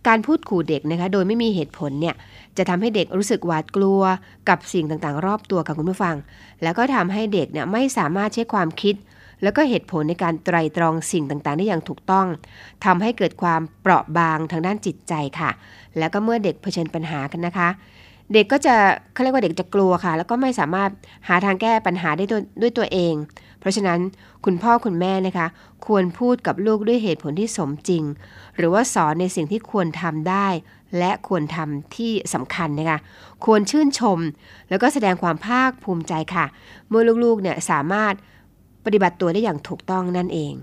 [0.07, 2.15] การพูดขู่เด็กนะคะโดยไม่มีเหตุผลเนี่ย
[2.57, 4.01] จะทำให้เด็กรู้สึกหวาดกลัว
[4.49, 6.15] กับสิ่งต่างๆ รอบตัวกับคุณผู้ฟัง
[6.63, 8.95] แล้วก็ทำให้เด็กเนี่ยไม่สามารถใช้ความคิด
[9.43, 12.27] แล้วก็เหตุผลในการไตรตรองสิ่งต่างๆ ได้อย่างถูกต้อง
[12.85, 15.51] ทำให้เกิดความเปราะบางทางด้านจิตใจค่ะ
[15.97, 17.69] แล้วก็เมื่อเด็กเผชิญปัญหากันนะคะ
[18.33, 18.75] เด็กก็จะ
[19.13, 20.89] เขาเรียกว่าเด็กจะกลัวค่ะ แล้วก็ไม่สามารถ
[21.27, 22.25] หาทางแก้ปัญหาได้
[22.61, 23.13] ด้วยตัวเอง
[23.59, 23.99] เพราะฉะนั้น
[24.45, 25.47] คุณพ่อคุณแม่นะคะ
[25.85, 28.03] ควรพูดกับลูกด้วยเหตุผลที่สมจริง
[28.57, 30.47] หรือว่าสอนในสิ่งที่ควรทำได้
[30.97, 32.99] และควรทำที่สำคัญนะคะ
[33.45, 34.19] ควรชื่นชม
[34.69, 36.45] แล้วก็แสดงความภาคภูมิใจค่ะ
[36.89, 38.13] เมื่อลูกๆเนี่ยสามารถ
[38.85, 40.53] ปฏิบัติตัวได้อย่างถูกต้องนั่นเอง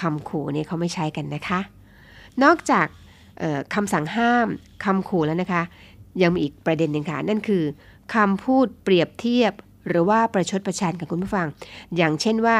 [0.00, 1.60] คำขู่นี่เขาไม่ใช้กันนะคะ
[2.44, 2.86] นอกจาก
[3.74, 4.46] คำสั่งห้าม
[4.84, 5.62] คำขู่แล้วนะคะ
[6.22, 7.62] ยังมีอีกประเด็นหนึ่งค่ะ นั่นคือ
[8.14, 9.52] คำพูดเปรียบเทียบ
[9.88, 11.46] หรือว่าประชดประชันกับคุณผู้ฟัง
[11.96, 12.58] อย่างเช่นว่า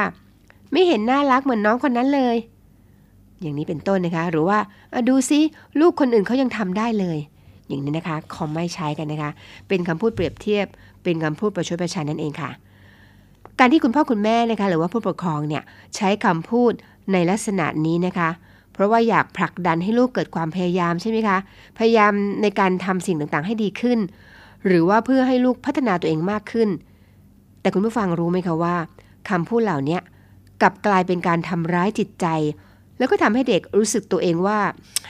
[0.71, 2.35] ไม่เห็นน่ารักเหมือนน้องคนนั้นเลย
[3.41, 4.57] อย่างนี้เป็นต้นนะคะ หรือว่า
[5.09, 5.39] ดูซิ
[5.79, 7.17] ลูกคนอื่นเขายังทำได้เลย
[7.67, 9.31] อย่างนี้นะคะคอมไม่ใช้กันนะคะ
[9.67, 10.65] เป็นคำพูดเปรียบเทียบ
[11.03, 12.51] เป็นคำพูดประชดประชันนั่นเองค่ะ
[13.59, 15.63] การที่คุณพ่อคุณแม่นะคะ หรือว่าผู้ปกครองเนี่ย
[15.95, 16.71] ใช้คำพูด
[17.11, 18.29] ในลักษณะนี้นะคะ
[18.73, 21.37] เพราะว่าอยากผลักดันให้ลูกเกิดความพยายามใช่ไหมคะ
[21.77, 23.99] พยายามในการทำสิ่งต่างๆ ให้ดีขึ้น
[24.67, 26.69] หรือว่าเพื่อให้ลูกพัฒนาตัวเองมากขึ้น
[27.61, 28.75] แต่คุณผู้ฟังรู้ไหมคะว่า
[29.29, 29.99] คำพูดเหล่านี้
[30.61, 32.27] กลับกลายเป็นการทำร้ายจิตใจ
[32.97, 34.59] แล้วก็ทำให้เด็กรู้สึกตัวเองว่า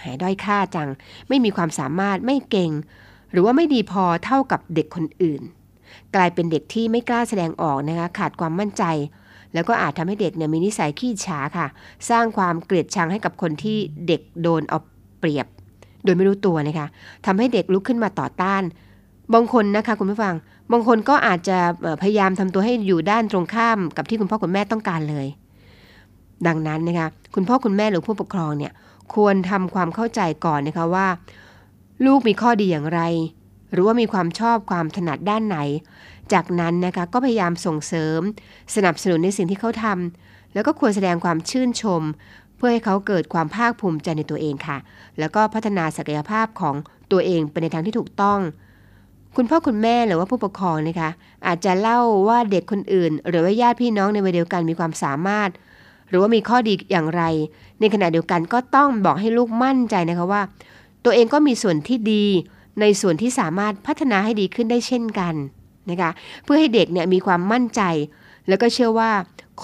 [0.02, 0.89] หายด้อยค่าจัง
[1.30, 2.71] ไม่มีความสามารถไม่เก่ง
[3.32, 5.41] หรือว่าไม่ดีพอเท่ากับเด็กคนอื่น
[6.15, 8.84] กลายเป็นเด็กที่ไม่กล้าแสดงออกนะคะขาดความมั่นใจ
[9.54, 11.68] แล้วก็อาจทำให้เด็กเนี่ยมีนิสัยขี้ฉาค่ะ
[12.10, 14.80] สร้างความเกลียดชังให้กับคนที่เด็กโดนเอา
[15.20, 15.48] เปรียบ
[16.04, 16.88] โดยไม่รู้ตัวนะคะ
[17.26, 18.63] ทำให้เด็กลุกขึ้นมาต่อต้าน
[19.34, 20.36] บางคนนะคะคุณผู้ฟัง
[20.72, 21.58] บางคนก็อาจจะ
[22.02, 25.28] พยายามทำตัวให้อยู่ด้านตรงข้ามกับที่คุณพ่อคุณแม่ต้องการเลย
[26.48, 28.72] ดังนั้นนะคะคุณพ่อคุณแม่หรือผู้ปกครองเนี่ย
[29.16, 31.08] ควรทำความเข้าใจก่อนนะคะว่า
[32.06, 33.02] ลูกมีข้อดีอย่างไร
[33.74, 35.58] หรือว่ามีความชอบความถนัดด้านไหน
[36.34, 38.20] จากนั้นนะคะก็พยายามส่งเสริม
[38.76, 42.02] สนับสนุนในสิ่งที่เขาทำแล้วก็ควรแสดงความชื่นชม
[42.58, 44.78] เพื่อให้เขาเกิดความภาคภูมิใจในตัวเองค่ะ
[45.20, 46.76] แล้วก็พัฒนาศักยภาพของ
[47.12, 48.40] ตัวเองไปในทางที่ถูกต้อง
[49.36, 51.10] คุณพ่อคุณแม่หรือว่าผู้ปกครองนะคะ
[51.48, 55.50] อาจจะเล่าว่าเด็กคนอื่น หรือว่าญาติพี่น้องในวัยเดียวกันมีความสามารถ
[56.10, 57.24] หรือว่ามีข้อดีอย่างไร
[57.80, 60.42] ในขณะเดียวกันก็ต้องบอกให้ลูกมั่นใจนะคะว่า
[61.06, 62.26] ตัวเองก็มีส่วนที่ดี
[62.82, 65.36] ในส่วนที่สามารถพัฒนาให้ดีขึ้นได้เช่นกัน
[65.89, 66.12] นะคะ
[66.43, 67.82] เพื่อให้เด็กเนี่ยมีความมั่นใจ
[68.48, 69.12] แล้วก็เชื่อว่า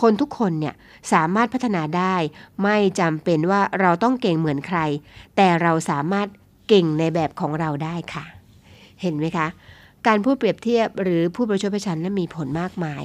[0.02, 0.76] คนทุกคนเนี่ย
[1.14, 2.16] สามารถพัฒนาได้
[2.64, 4.80] ไม่จำเป็นว่าเราต้องเก่งเหมือนใคร
[5.36, 6.28] แต่เราสามารถ
[6.68, 8.26] เก่งในแบบของเราได้ค่ะ
[9.02, 9.48] เห็นไหมคะ
[10.08, 13.04] การพูดเปรียบเทียบหรือพูดประชดประชันนั้นมีผลมากมาย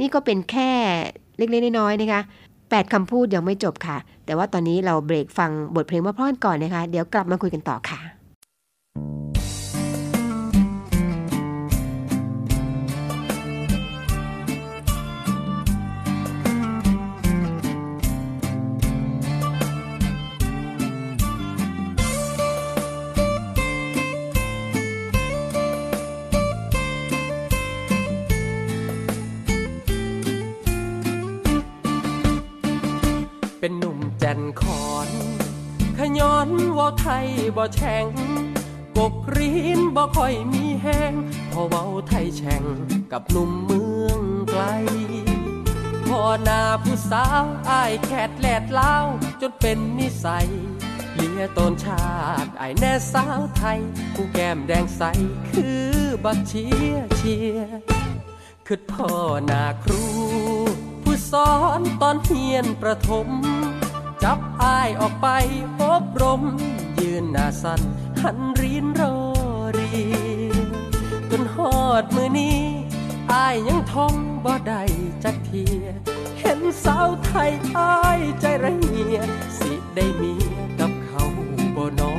[0.00, 0.70] นี่ก็เป็นแค่
[1.38, 2.20] เล็กๆน้อยๆนะคะ
[2.70, 8.00] แปดคำพูดยังไม่จบค่ะ แต่ว่าตอนนี้เราเบรกฟังบทเพลงเพราะๆก่อนนะคะ เดี๋ยวกลับมาคุยกันต่อค่ะ
[36.84, 38.06] อนเว่ไทยบ่แช่ง
[38.96, 41.12] กกรีนบ่ค่อยมีแห้ง
[41.52, 42.64] พอเว้าไทยแช่ง
[43.12, 44.20] กับหนุ่มเมือง
[44.50, 44.62] ไกล
[46.06, 48.96] พอหน้าผู้สาวอายแคดแลดเล้า
[49.40, 50.48] จนเป็นนิสัย
[51.14, 52.06] เลียตนชา
[52.44, 53.80] ติอายแน่สาวไทย
[54.14, 55.02] ผู้แก้มแดงใส
[55.50, 55.88] คือ
[56.24, 57.58] บักเชียเชีย
[58.66, 59.10] คือพ่อ
[59.50, 60.04] นาครู
[61.02, 63.28] ผู้สอนตอนเฮียนประถม
[64.28, 65.28] จับอายออกไป
[65.82, 66.42] อบรม
[67.00, 67.80] ยืนหน้าสัน
[68.22, 69.16] หันรีนรอ
[69.78, 69.90] รี
[71.30, 72.60] จนหอดมือนี้
[73.32, 74.82] อายยังท้องบ่ได้
[75.24, 75.84] จักเทีย
[76.40, 79.16] เห็นสาวไทยอายใจระเหีย
[79.58, 80.34] สิได้มี
[80.80, 81.24] กับเขา
[81.76, 82.14] บ่นอ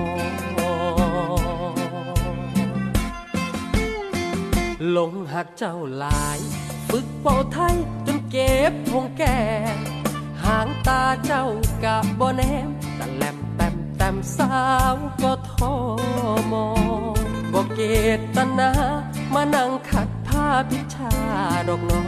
[4.97, 6.39] ลงหักเจ้าลาย
[6.89, 7.75] ฝึกเป่าไทย
[8.07, 9.39] จนเก็บพงแก่
[10.45, 11.45] หางตาเจ้า
[11.83, 14.53] กะบ่แนมตะแลมแต้มแต้มสา
[14.93, 15.73] วก็ทอ
[16.51, 16.67] มอ
[17.13, 17.17] ง
[17.53, 17.79] บ่เก
[18.35, 18.71] ตนา
[19.33, 21.13] มานั่งขัดผ้าพิชา
[21.67, 22.03] ดอกนอ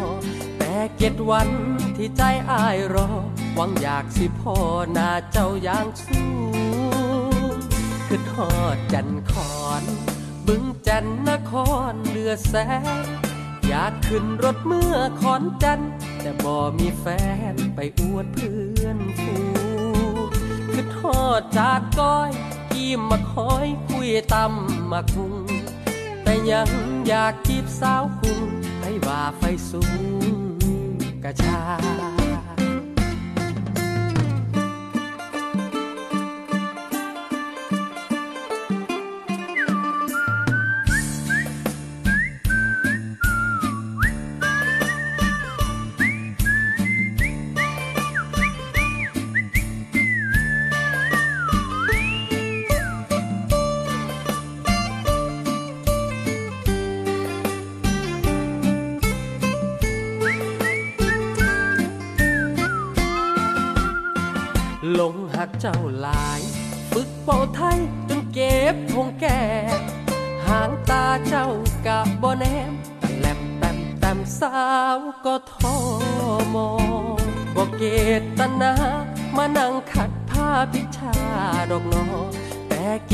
[0.57, 1.49] แต่เก็ดวัน
[1.95, 2.21] ที่ใจ
[2.51, 3.09] อายรอ
[3.55, 4.55] หวังอยากสิพ่อ
[4.93, 6.31] หน้าเจ้าอย่างสู้
[8.07, 9.83] คือทอดจันคอน
[10.47, 11.53] บึงจันนค
[11.91, 12.55] รเลือแส
[13.03, 13.26] ง
[13.67, 15.79] อยากขึ้นรถเมื่อขอนจัน
[16.21, 17.05] แต่บ่ มีแฟ
[17.53, 19.35] นไปอวดเพื่อนฟู
[20.71, 22.31] คือทอดจากก้อย
[22.73, 25.35] กีมมาคอยคุยตำมาคุง
[26.23, 26.69] แต่ยัง
[27.07, 28.39] อยากจีบสาวคุง
[28.81, 29.81] ให้ว่าไฟสู
[30.31, 30.35] ง
[31.23, 31.61] กระชา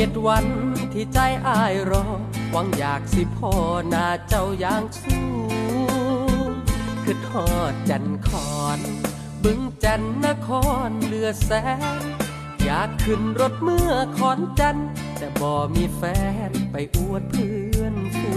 [0.03, 0.45] เจ็ดวัน
[0.93, 2.05] ที่ใจอายรอ
[2.51, 3.53] หวังอยากสิพ่อ
[3.89, 5.27] หน้าเจ้าอย่างสู้
[7.03, 8.79] คือทอดจันคอน
[9.43, 10.49] บึงจันนค
[10.87, 11.51] รเลือแส
[11.99, 12.01] ง
[12.63, 14.77] อยากขึ้นรถเมื่อขอนจัน
[15.17, 16.01] แต่บ่มีแฟ
[16.49, 18.33] นไปอวดเพื่อนฟู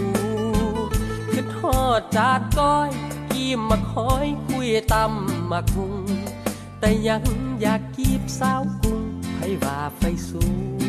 [1.31, 2.90] คือทอดจากก้อย
[3.33, 5.94] กีมมาคอยคุยตำมาคุง
[6.81, 7.22] แต่ยัง
[7.61, 9.02] อยากกีบสาวกุง
[9.38, 10.44] ให้ว่าไฟสู
[10.85, 10.86] ง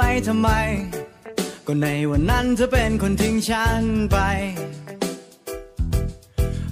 [0.00, 0.50] ไว้ทำไม
[1.66, 3.82] ก็ในวันนั้นเธอเป็นคนทิ้งฉัน
[4.12, 4.16] ไป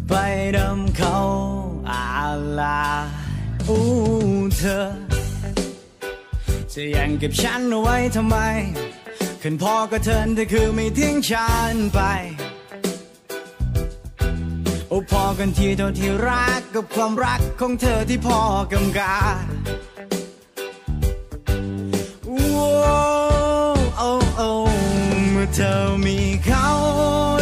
[0.08, 0.14] ไป
[0.56, 1.16] ดำเขา
[1.90, 2.06] อา
[2.58, 2.84] ลา
[3.68, 3.82] อู้
[4.56, 4.86] เธอ
[6.72, 8.36] จะยังเก็บฉันเอาไว้ทำไม
[9.42, 12.00] ขึ้นพอก็เทินแต่คือไม่ทิ้งฉันไป
[14.88, 18.38] โอ้พอกันทีเท่าที่รักกับความรักของเธอที่พอ
[18.72, 19.14] กำกา
[25.58, 26.68] เธอมีเขา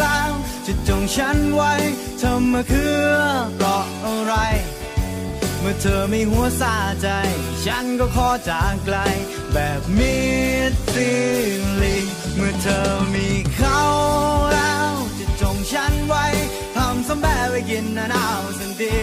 [0.01, 0.33] แล้ว
[0.67, 1.73] จะจงฉันไว้
[2.19, 2.99] เธอมาคือ
[3.57, 4.35] เพราะอะไร
[5.61, 7.09] เมื่อเธอไม่หัวซาใจ
[7.65, 8.97] ฉันก็ขอจากไกล
[9.53, 10.19] แบบมิ
[10.71, 11.11] ดซิ
[11.83, 11.97] ลี
[12.35, 12.81] เมื่อเธอ
[13.15, 13.81] มีเขา
[14.53, 16.25] แล้วจะจงฉันไว้
[16.77, 18.97] ทำสมแบบไว้กินนาหนาวสันดี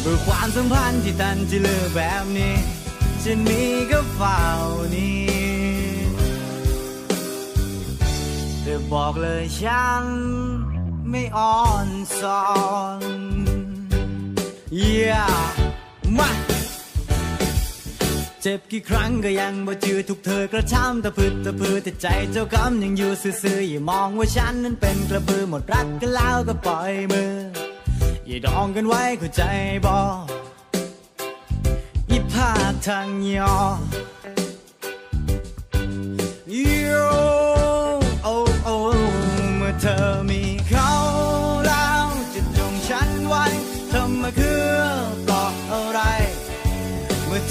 [0.00, 2.56] เพื่อความสัมพันธ์ที่ตันที่เลือแบบนี้
[3.22, 4.40] ฉันมีก็เฝ้า
[4.96, 5.29] นี้
[8.70, 10.04] แต่บอกเลยฉัน
[11.10, 11.88] ไม่อ่อน
[12.20, 12.44] สอ
[12.98, 13.00] น
[14.82, 15.38] Yeah
[16.18, 16.30] มา
[18.42, 23.10] เจ็บกี่ครั้งก็ยังบ่จือถูกเธอกระช้ำตะพืดตะพือแต่ใจเจ้ากำยังอยู่
[23.42, 27.34] ซื่อๆอย่ามองว่าฉันนั้นเป็นกระพือหมดรักกันแล้วก็ปล่อยมือ
[28.26, 29.42] อย่าดองกันไว้เข้าใจ
[29.86, 29.94] บ่
[32.10, 32.50] อีภา
[32.86, 33.54] ทางยอ
[37.09, 37.09] โ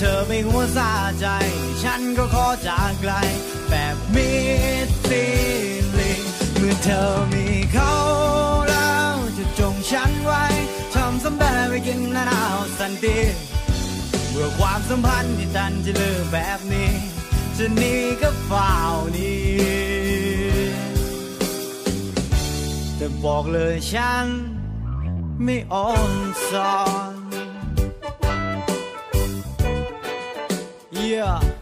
[0.02, 1.28] เธอไม่หัวซาใจ
[1.84, 3.14] ฉันก็ขอจากไกล
[3.70, 4.32] แบบมิ
[4.88, 5.26] ดซิ
[5.98, 6.12] ลิ
[6.58, 7.94] เมื่อเธอมีเขา
[8.70, 10.46] แล้วจะจงฉันไว้
[10.96, 13.20] ทำสำแบบไปกินหนาวสันติ
[14.30, 16.92] เมื่อความสัมพันธ์ที่ตันจะเลิกแบบนี้
[17.58, 18.74] จะหนีก็เฝ้า
[19.18, 19.50] นี้
[22.96, 24.28] แต่บอกเลยฉัน
[25.44, 26.12] ไม่อ่อน
[26.52, 26.76] สอ
[27.10, 27.19] น
[31.00, 31.59] Yeah.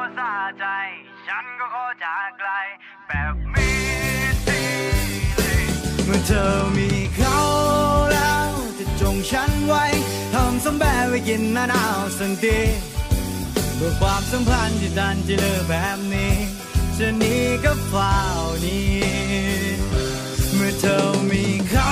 [0.00, 0.66] เธอมีหัวซาใจ
[1.26, 2.50] ฉันก็ขอจากไกล
[3.08, 3.70] แบบมี
[4.46, 4.60] สิ
[6.04, 7.38] เมื่อเธอมีเขา
[8.12, 9.84] แล้วจะจงฉันไว้
[10.34, 12.58] ทำสมแบบไว้กินหน้าหนาวสันติ
[13.76, 16.34] เพื่อความสัมพันธ์ที่ดันจะเลิกแบบนี้
[16.98, 17.34] จะหนี
[17.64, 18.14] ก็ฝ่า
[18.64, 18.92] นี้
[20.54, 20.98] เมื่อเธอ
[21.30, 21.90] มีเขา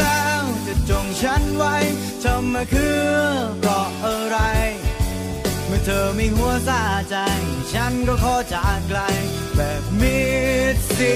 [0.00, 1.74] แล้วจะจงฉันไว้
[2.22, 3.63] ทำมาคือ
[6.14, 7.16] เมื่อเธอมีหัวซาใจ
[7.72, 9.00] ฉันก็ขอจากไกล
[9.56, 10.22] แบบมิ
[10.74, 11.14] ดซี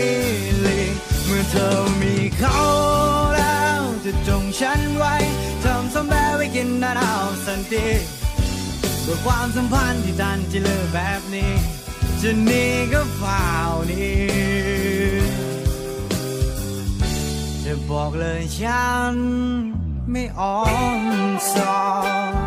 [0.64, 0.80] ลี
[1.26, 1.68] เมื่อเธอ
[2.00, 2.60] มีเขา
[3.34, 5.14] แล้วจะจงฉันไว้
[5.64, 7.88] ทำสมแบบไว้กินน้าหนาวสันติ
[9.02, 11.52] เพื่อความสัมพันธ์ที่ดันจะเลิกแบบนี้
[12.20, 14.20] จะหนีก็ฝ่าวนี้
[17.64, 19.14] จะบอกเลยฉัน
[20.10, 20.60] ไม่อ่อ
[20.98, 21.00] น
[21.52, 21.78] สอ
[22.36, 22.37] น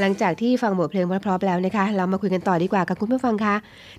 [0.00, 3.54] หลังจากที่ฟังบทเพลงเพราะๆแล้วนะคะ เรามาคุยกันต่อดีกว่าค่ะคุณผู้ฟังคะ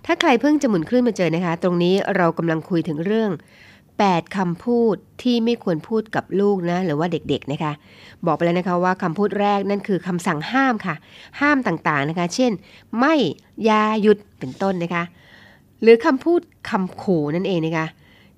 [0.06, 3.32] ถ้าใครเพิ่งจะหมุนคลื่นมาเจอนะคะ ตรงนี้เรากำลังคุยถึงเรื่อง
[3.84, 7.72] 8คำพูดที่ไม่ควรพูดกับลูกนะ หรือว่าเด็กๆนะคะ
[8.26, 10.96] บอกไปแล้วนะคะว่าคำพูดแรกนั่นคือคำสั่งห้ามค่ะ
[11.42, 12.52] ห้ามต่างๆนะคะ เช่น
[13.00, 13.16] ไม่
[13.66, 15.04] อยาหยุดเป็นต้นนะคะ
[15.82, 17.86] หรือคำพูดคำขู่นั่นเองนะคะ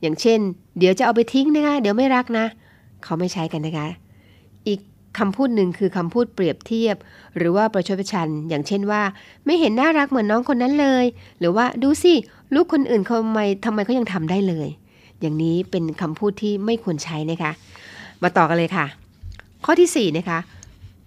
[0.02, 0.40] อย่างเช่น
[0.78, 2.46] เดี๋ยวจะเอาไปทิ้งนะคะ เดี๋ยวไม่รักนะ
[3.04, 3.88] เขาไม่ใช้กันนะคะ
[4.68, 4.80] อีก
[5.20, 6.96] คำพูดหนึ่งคือคำพูดเปรียบเทียบ
[7.38, 9.02] หรือว่าประชดประชัน อย่างเช่นว่า
[9.46, 11.06] ไม่เห็นน่ารักเหมือนน้องคนนั้นเลย
[11.40, 12.14] หรือว่าดูสิ
[12.54, 14.68] ลูกคนอื่นเขาทำไมทำไมเขายังทำได้เลย
[15.22, 17.52] อย่างนี้เป็นคำพูดที่ไม่ควรใช้นะคะ
[18.22, 18.86] มาต่อกันเลยค่ะ
[19.66, 20.40] ข้อที่4นะคะ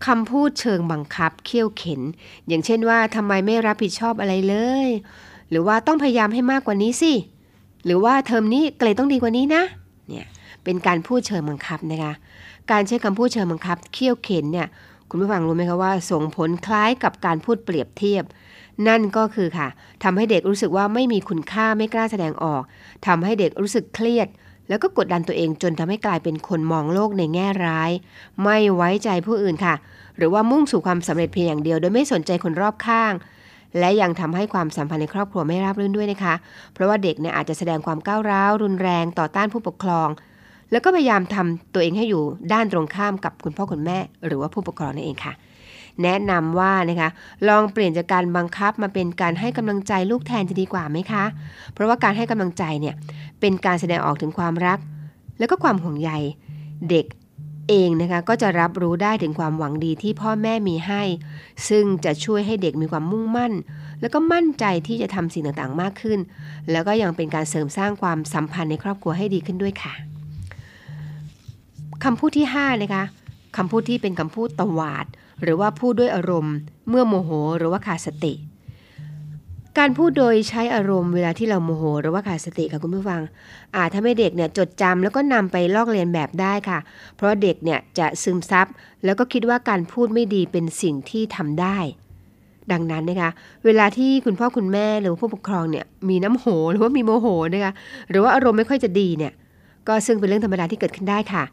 [0.07, 2.01] คำพูดเชิงบังคับเคี่ยวเข็น
[2.49, 4.89] อย่างเช่นว่าทำไมไม่รับผิดชอบอะไรเลย
[5.51, 7.13] หรือว่าต้องพยายามให้มากกว่านี้สิ
[7.85, 9.63] หรือว่าเทอมนี้เกรดต้องดีกว่านี้นะ
[10.09, 10.27] เนี่ย
[10.65, 12.13] เป็นการพูดเชิงบังคับนะคะ
[12.71, 14.69] การใช้คำพูดเชิงบังคับ เคี่ยวเข็นเนี่ย
[15.09, 18.25] คุณผู้ฟังรู้ไหมคะว่า ส่งผลคล้ายกับการพูดเปรียบเทียบ
[18.89, 19.69] นั่นก็คือค่ะ
[20.03, 22.63] ทำให้เด็กรู้สึกว่าไม่มีคุณค่าไม่กล้าแสดงออก
[23.07, 24.29] ทำให้เด็กรู้สึกเครียด
[24.69, 27.91] แล้วก็กดดันตัวเองจนทำให้กลายเป็นคนมองโลกในแง่ร้าย
[28.43, 29.75] ไม่ไว้ใจผู้อื่นค่ะ
[30.17, 33.13] หรือว่ามุ่งสู่ความสำเร็จเพียงอย่างเดียว โดยไม่สนใจคนรอบข้าง
[33.79, 36.35] และยังทำให้ความสัมพันธ์ในครอบครัวไม่ราบรื่นด้วยนะคะ
[36.73, 40.09] เพราะว่าเด็กเนี่ยอาจจะแสดงความก้าวร้าวรุนแรงต่อต้านผู้ปกครอง
[40.71, 45.33] แล้วก็พยายามทำตัวเองให้อยู่ด้านตรงข้ามกับคุณพ่อคุณแม่ หรือว่าผู้ปกครองนั่นเองค่ะ
[46.03, 47.11] แนะนำว่านะคะ
[47.49, 51.25] ลองเปลี่ยนจากการบังคับมาเป็นการให้กำลังใจลูกแทนจะดีกว่าไหมคะ
[51.73, 52.95] เพราะว่าการให้กำลังใจเนี่ย
[53.41, 54.79] เป็นการแสดงออกถึงความรัก
[55.39, 56.11] แล้วก็ความห่วงใย
[56.91, 57.07] เด็ก
[57.69, 61.03] เองนะคะก็จะรับรู้ได้ถึงความหวังดีที่พ่อแม่มีให้
[61.69, 63.53] ซึ่งจะช่วยให้เด็กมีความมุ่งมั่น
[64.01, 66.19] แล้วก็มั่นใจที่จะทำสิ่งต่างๆมากขึ้น
[66.71, 69.95] แล้วก็ยังเป็นการเสริมสร้างความสัมพันธ์ในครอบครัวให้ดีขึ้นด้วยค่ะ
[72.05, 73.05] คำพูดที่5นะคะ
[73.57, 75.07] คำพูดที่เป็นคำพูดตวาด
[75.43, 76.55] หรือว่าพูดด้วยอารมณ์
[76.89, 78.33] เมื่อโมโหหรือว่าขาดสติ
[79.79, 83.21] การพูดโดยใช้อารมณ์เวลาที่เราโมโห หรือว่าขาดสติค่ะคุณผู้ฟัง
[83.77, 86.79] อาจทำให้เด็กเนี่ยจดจำแล้วก็นำไปลอกเลียนแบบได้ค่ะ
[87.17, 88.67] เพราะเด็กเนี่ยจะซึมซับ
[89.05, 91.79] แล้วก็คิดว่าการพูดไม่ดีเป็นสิ่งที่ทำได้
[92.73, 93.31] ดังนั้นนะคะ
[93.65, 97.73] เวลาที่คุณพ่อคุณแม่หรือผู้ปกครองเนี่ยมีน้ำโหหรือว่ามีโมโหนะคะ
[98.11, 99.33] หรือว่าอารมณ์ไม่ค่อยจะดีเนี่ย
[99.89, 101.45] ก็ซึ่งเป็นเรื่องธรรมดาที่เกิดขึ้นได้ค่ะ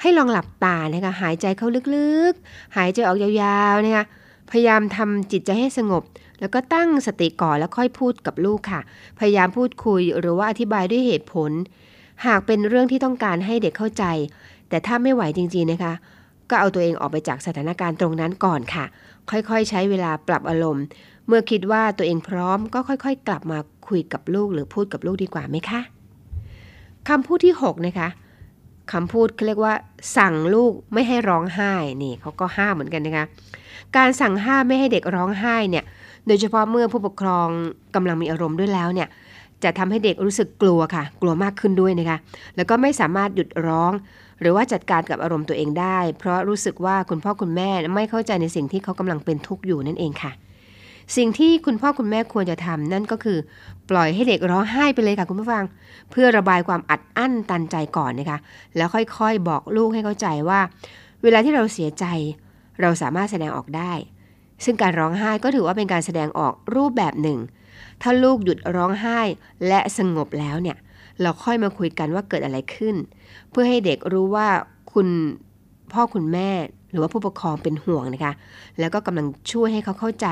[0.00, 4.04] ให้ลองหลับตานะคะหายใจเข้าลึกๆ หายใจออกยาวๆนะคะ
[4.50, 6.02] พยายามทำจิตใจให้สงบ
[6.40, 8.80] แล้วก็ตั้งสติก่อนแล้วค่อยพูดกับลูกค่ะ
[9.18, 11.50] พยายามพูดคุยหรือว่าอธิบายด้วยเหตุผล
[12.26, 14.04] หากเป็นเรื่องที่ต้องการให้เด็กเข้าใจ
[14.68, 15.92] แต่ถ้าไม่ไหวจริงๆนะคะ
[16.50, 18.84] ก็เอาตัวเองออกไปจากสถานการณ์ตรงนั้นก่อนค่ะ
[19.30, 20.84] ค่อยๆ ใช้เวลาปรับอารมณ์
[21.26, 25.80] เมื่อคิดว่าตัวเองพร้อมก็ค่อยๆ กลับมาคุยกับลูกหรือพูดกับลูกดีกว่าไหมคะ
[27.08, 28.08] คำพูดที่ 6 นะคะ
[28.94, 29.74] คำพูดเขาเรียกว่า
[30.16, 31.72] สั่งลูกไม่ให้ร้องไห้
[32.02, 33.26] นี่เขาก็ห้ามเหมือนกันนะคะ
[33.96, 35.84] การสั่งห้ามไม่ให้เด็กร้องไห้เนี่ย
[36.26, 37.48] โดยเฉพาะเมื่อผู้ปกครอง
[37.94, 39.08] กำลังมีอารมณ์ด้วยแล้วเนี่ย
[39.64, 42.18] จะทำให้เด็กรู้สึกกลัวค่ะ กลัวมากขึ้นด้วยนะคะ
[42.56, 43.92] แล้วก็ไม่สามารถหยุดร้อง
[44.40, 50.32] หรือว่าจัดการกับอารมณ์ตัวเองได้ เพราะรู้สึกว่าคุณพ่อคุณแม่ไม่เข้าใจในสิ่งที่เขากำลังเป็นทุกข์อยู่นั่นเองค่ะ
[51.16, 53.38] สิ่งที่คุณพ่อคุณแม่ควรจะทำนั่นก็คือ
[53.90, 55.64] ปล่อยให้เด็กร้องไห้ไปเลยค่ะคุณผู้ฟัง
[56.10, 58.38] เพื่อระบายความอัดอั้นตันใจก่อนนะคะ
[58.76, 60.60] แล้วค่อยๆบอกลูกให้เข้าใจว่า
[61.22, 62.04] เวลาที่เราเสียใจ
[62.80, 63.92] เราสามารถแสดงออกได้
[64.64, 67.38] ซึ่งการร้องไห้ก็ถือว่าเป็นการแสดงออกรูปแบบหนึ่ง
[68.02, 69.20] ถ้าลูกหยุดร้องไห้
[69.68, 70.76] และสงบแล้วเนี่ย
[71.22, 72.96] เราค่อยมาคุยกันว่าเกิดอะไรขึ้น
[73.50, 74.48] เพื่อให้เด็กรู้ว่า
[74.92, 75.08] คุณ
[75.92, 76.50] พ่อคุณแม่
[76.94, 78.32] หรือว่าผู้ปกครองเป็นห่วงนะคะ
[78.80, 80.26] แล้วก็กำลังช่วยให้เขาเข้าใจ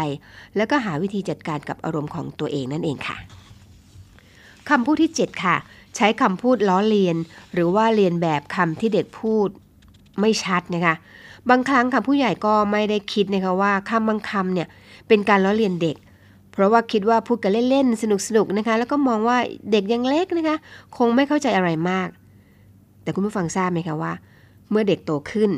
[0.57, 3.17] แล้วก็หาวิธีจัดการกับอารมณ์ของตัวเองนั่นเองค่ะ
[4.69, 5.57] คำพูดที่ 7 ค่ะ
[5.97, 7.17] ใช้คำพูดล้อเลียน
[7.55, 9.49] หรือว่าเรียนแบบคำที่เด็กพูด
[10.21, 10.95] ไม่ชัดนะคะ
[11.51, 14.69] บางครั้งค่ะผู้ใหญ่ก็ไม่ได้คิดนะคะว่าคำบางคำเนี่ย
[15.09, 15.97] เป็นการล้อเลียนเด็ก
[16.53, 18.05] เพราะว่าคิดว่าพูดกันเล่นๆส
[18.37, 19.39] นุกๆนะคะ แล้วก็มองว่า
[19.73, 20.57] เด็กยังเล็กนะคะ
[20.97, 22.09] คงไม่เข้าใจอะไรมาก
[23.03, 24.13] แต่คุณผู้ฟังทราบไหมคะว่า
[24.71, 25.51] เมื่อเด็กโตขึ้น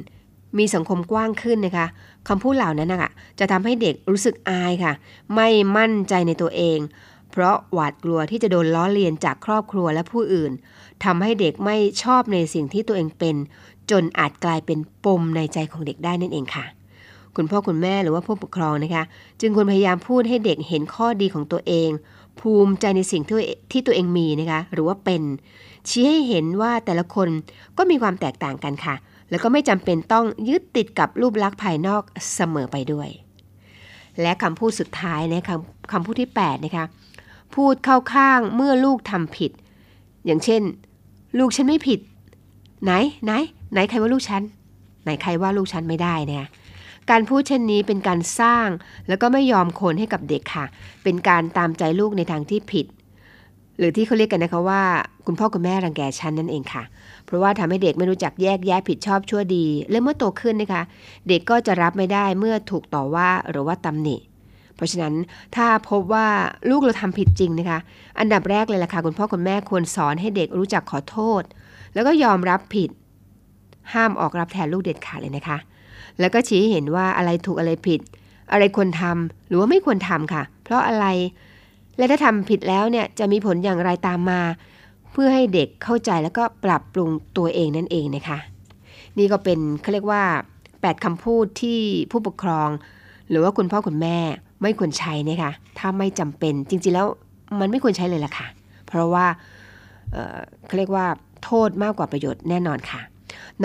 [0.59, 1.86] มีสังคมกว้างขึ้นนะคะ
[2.28, 4.92] คำพูดเหล่านั้นนะคะจะทำให้เด็กรู้สึกอายค่ะ
[5.34, 6.78] ไม่มั่นใจในตัวเอง
[7.30, 10.52] เพราะหวาดกลัวที่จะโดนล้อเลียนจากครอบครัวและผู้อื่น
[11.05, 13.36] ทำให้เด็กไม่ชอบในสิ่งที่ตัวเองเป็น
[13.90, 16.64] จนอาจกลายเป็นปมในใจของเด็กได้นั่นเองค่ะ
[17.36, 19.05] คุณพ่อคุณแม่หรือว่าผู้ปกครองนะคะ
[19.40, 21.90] จึงควรพยายามพูดให้เด็กเห็นข้อดีของตัวเอง
[22.40, 23.36] ภูมิใจในสิ่งที่
[23.72, 25.22] ที่ตัวเองมีนะคะ หรือว่าเป็น
[25.88, 27.28] ชี้ให้เห็นว่าแต่ละคน
[27.78, 28.94] ก็มีความแตกต่างกันค่ะ
[29.31, 32.03] แล้วก็ไม่จำเป็นต้องยึดติดกับรูปลักษณ์ภายนอก
[32.35, 33.09] เสมอไปด้วย
[34.20, 35.57] และคำพูดสุดท้ายนะคะ
[35.93, 36.87] คำพูดที่8นะคะ
[37.55, 39.51] พูดเข้าข้างเมื่อลูกทำผิด
[40.27, 40.62] อย่างเช่น
[41.39, 42.01] ลูกฉันไม่ผิด
[42.85, 42.93] ไหน
[43.25, 43.33] ไหน
[43.72, 44.43] ไหนใครว่าลูกฉัน
[45.03, 46.47] ไหนใครว่าลูกฉันไม่ได้เนี่ย
[47.11, 48.68] การพูดเช่นนี้เป็นการสร้าง
[49.09, 50.66] แล้วก็ไม่ยอมคนให้กับเด็กค่ะ
[51.03, 52.87] เป็นการตามใจลูกในทางที่ผิด
[53.79, 54.83] หรือที่เขาเรียกกันนะคะว่า
[55.27, 56.83] คุณพ่อคุณแม่รังแกฉันนั่นเองค่ะ
[57.27, 60.83] เพราะว่าทำให้เด็กไม่รู้จักแยกแยะผิดชอบชั่วดี และเมื่อโตขึ้นนะคะ
[61.29, 64.16] เด็กก็จะรับไม่ได้เมื่อถูกต่อว่าหรือว่าตำหนิ
[64.77, 65.14] เพราะฉะนั้น
[65.57, 66.27] ถ้าพบว่า
[66.70, 67.79] ลูกเราทำผิดจริงนะคะ
[68.18, 71.43] อันดับแรกเลยล่ะค่ะคุณพ่อคุณแม่ควรสอนให้เด็กรู้จักขอโทษ
[71.95, 72.91] แล้วก็ยอมรับผิด
[73.93, 75.59] ห้ามออกรับแทนลูกเด็ดขาดเลยนะคะ
[76.20, 78.01] แล้วก็ชี้เห็นว่าอะไรถูกอะไรผิด
[78.53, 81.07] อะไรควรทำหรือว่าไม่ควรทำค่ะ เพราะอะไร
[81.97, 84.40] และถ้าทำผิดแล้วเนี่ยจะมีผลอย่างไรตามมา
[85.12, 88.38] เพื่อให้เด็กเข้าใจแล้วก็ปรับปรุงตัวเองนั่นเองนะคะ
[89.18, 90.22] นี่ก็เป็นเขาเรียกว่า
[90.68, 91.80] 8คำพูดที่
[92.11, 92.68] ผู้ปกครอง
[93.30, 94.18] หรือว่าคุณพ่อคุณแม่
[94.62, 97.07] ไม่ควรใช้นะคะถ้าไม่จำเป็นจริงๆแล้ว
[97.61, 98.47] มันไม่ควรใช้เลยล่ะค่ะ
[98.86, 99.26] เพราะว่า
[100.12, 101.07] เเขาเรียกว่า
[101.45, 103.01] โทษมากกว่าประโยชน์แน่นอนค่ะ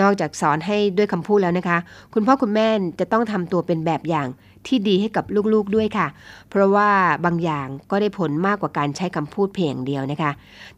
[0.00, 1.78] นอกจากสอนให้ด้วยคำพูดแล้วนะคะ
[2.14, 2.66] คุณพ่อคุณแม่
[3.00, 4.26] จะต้องทำตัวเป็นแบบอย่าง
[4.66, 6.06] ที่ดีให้กับลูกๆด้วยค่ะ
[6.50, 6.88] เพราะว่า
[7.24, 10.30] บางอย่างก็ได้ผลมากกว่าการใช้คำพูดเพียงเดียวนะคะ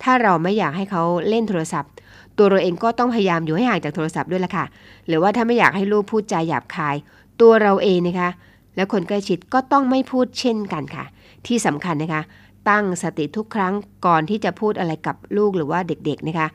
[0.02, 1.92] ถ้าเราไม่อยากให้เขาเล่นโทรศัพท์
[2.38, 4.64] ตัวเราเองก็ต้องพยายามอยู่ให้ห่างจากโทรศัพท์ด้วยละค่ะ
[5.06, 6.96] หรือว่าถ้าไม่อยากให้ลูกพูดจาหยาบคาย
[7.40, 8.30] ตัวเราเองนะคะ
[8.76, 11.04] และคนใกล้ชิดก็ต้องไม่พูดเช่นกันค่ะ
[11.46, 12.22] ที่สำคัญนะคะ
[12.68, 13.74] ตั้งสติทุกครั้ง
[14.06, 16.48] ก่อนที่จะพูดอะไรกับลูกหรือว่าเด็กๆนะคะ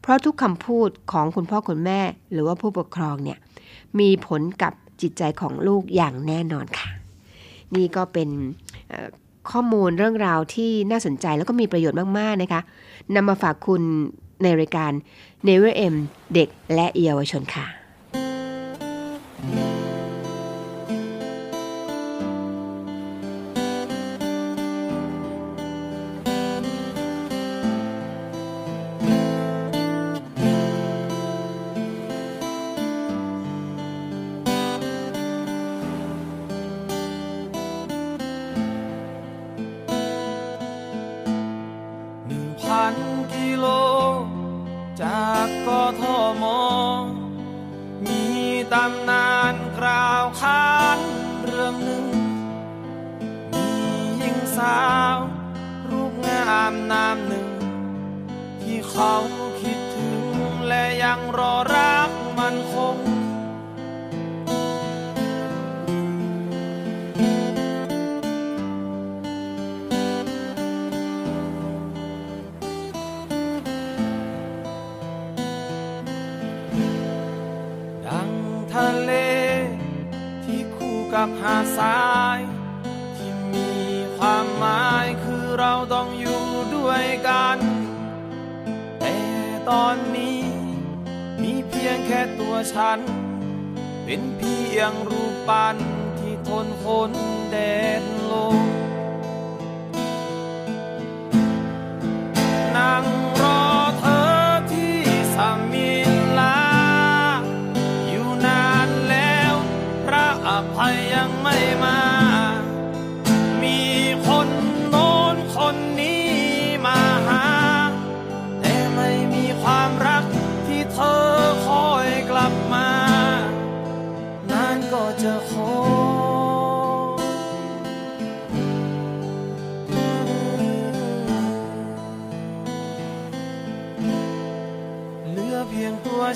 [0.00, 2.00] เพราะทุกคำพูดของคุณพ่อคุณแม่
[2.32, 3.38] หรือว่าผู้ปกครองเนี่ย
[4.00, 6.88] มีผลกับ จิตใจของลูกอย่างแน่นอนค่ะ
[7.74, 8.28] นี่ก็เป็น
[9.50, 12.60] ข้อมูลเรื่องราวที่น่าสนใจแล้วก็มีประโยชน์มาก ๆ นะคะ
[13.14, 13.82] นำมาฝากคุณ
[14.42, 14.92] ในรายการ
[15.46, 15.94] Never M
[16.34, 17.66] เด็กและเยาวชนค่ะ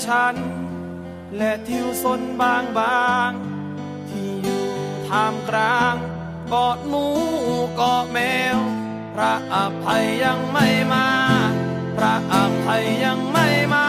[0.07, 0.36] ฉัน
[1.36, 3.30] และทิวสนบางบาง
[4.09, 4.64] ที่อยู่
[5.09, 5.95] ท่ามกลาง
[6.53, 7.05] กอดหนู
[7.80, 8.18] กอดแม
[8.57, 8.59] ว
[9.14, 11.07] พระอภัยยังไม่มา
[11.97, 13.88] พระอภัยยังไม่มา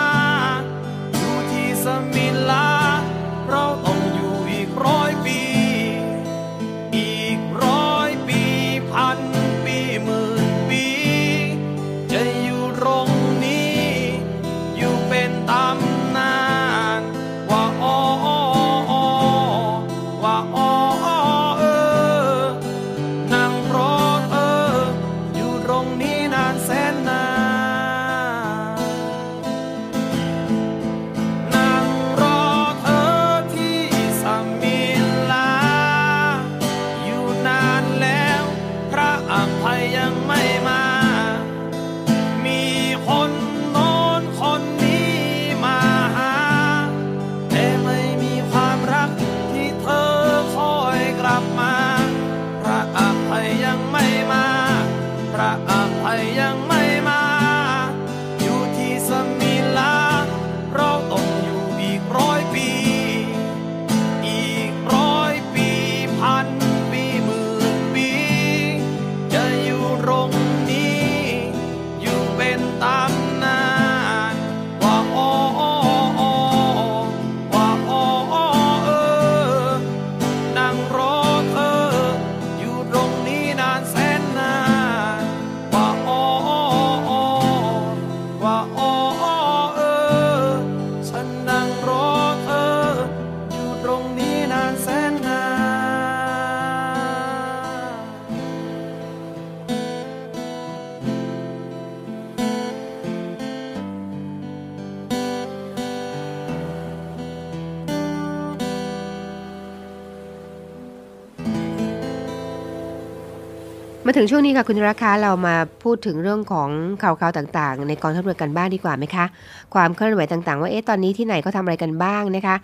[114.12, 116.70] มาถึงช่วงนี้ค่ะคุณราคาเรามาพูดถึงเรื่องของ
[117.04, 119.26] ข่าวๆต่างๆ ในกองทัพเรือกันบ้างดีกว่าไหมคะ
[119.74, 122.56] ความเคลื่อนไหวต่างๆ ว่าเอ๊ะตอนนี้ที่ไหนก็ทำอะไรกันบ้างนะคะ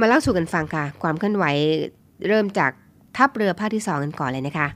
[0.00, 1.44] มาเล่าสู่กันฟังค่ะ ความเคลื่อนไหว
[2.28, 2.70] เริ่มจาก
[3.16, 4.66] ทัพเรือภาคที่2กันก่อนเลยนะคะ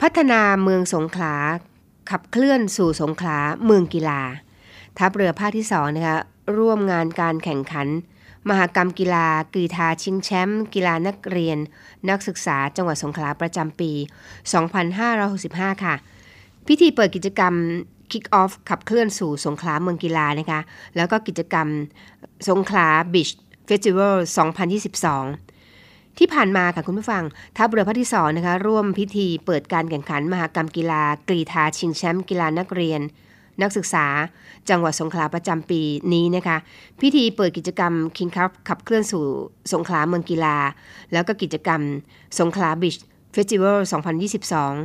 [0.00, 1.34] พัฒนาเมืองสงขลา
[2.10, 4.20] ขับเคลื่อนสู่สงขลาเมืองกีฬา
[4.98, 6.16] ทัพเรือภาคที่2นะคะ
[6.58, 7.86] ร่วมงานการแข่งขัน
[8.48, 11.58] มหกรรมกีฬากรีธาชิงแชมป์กีฬานักเรียน
[12.10, 13.92] นักศึกษาจังหวัดสงขลาประจำปี
[15.08, 15.94] 2565 ค่ะ
[16.66, 17.54] พิธีเปิดกิจกรรม
[18.10, 20.60] Kick Off ขับเคลื่อนสู่สงขลาเมืองกีฬานะคะ
[20.96, 21.68] แล้วก็กิจกรรม
[22.48, 23.32] สงขลา Beach
[23.68, 24.14] Festival
[25.40, 27.24] 2022ที่ผ่านมาค่ะคุณผู้ฟัง
[27.56, 33.00] ทัพเรือภาคที่สองนะคะร่วมพิธีเปิดการแข่งขันมหกรรมกีฬากรีธาชิงแชมป์กีฬานักเรียน
[33.62, 34.06] นักศึกษา
[34.68, 35.80] จังหวัดสงขลาประจำปี
[36.12, 36.56] นี้นะคะ
[37.00, 39.24] พิธีเปิดกิจกรรม King Cup ขับเคลื่อนสู่
[39.72, 40.56] สงขลาเมืองกีฬา
[41.12, 41.80] แล้วก็กิจกรรม
[42.38, 42.96] สงขลา Beach
[43.32, 43.78] Festival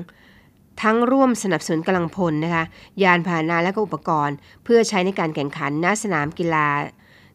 [0.07, 2.63] 2022 ทั้งร่วมสนับสนุนกำลังพลนะคะ
[3.03, 6.67] ยานพาหนะและก็อุปกรณ์ เพื่อใช้ในการแข่งขันณสนามกีฬา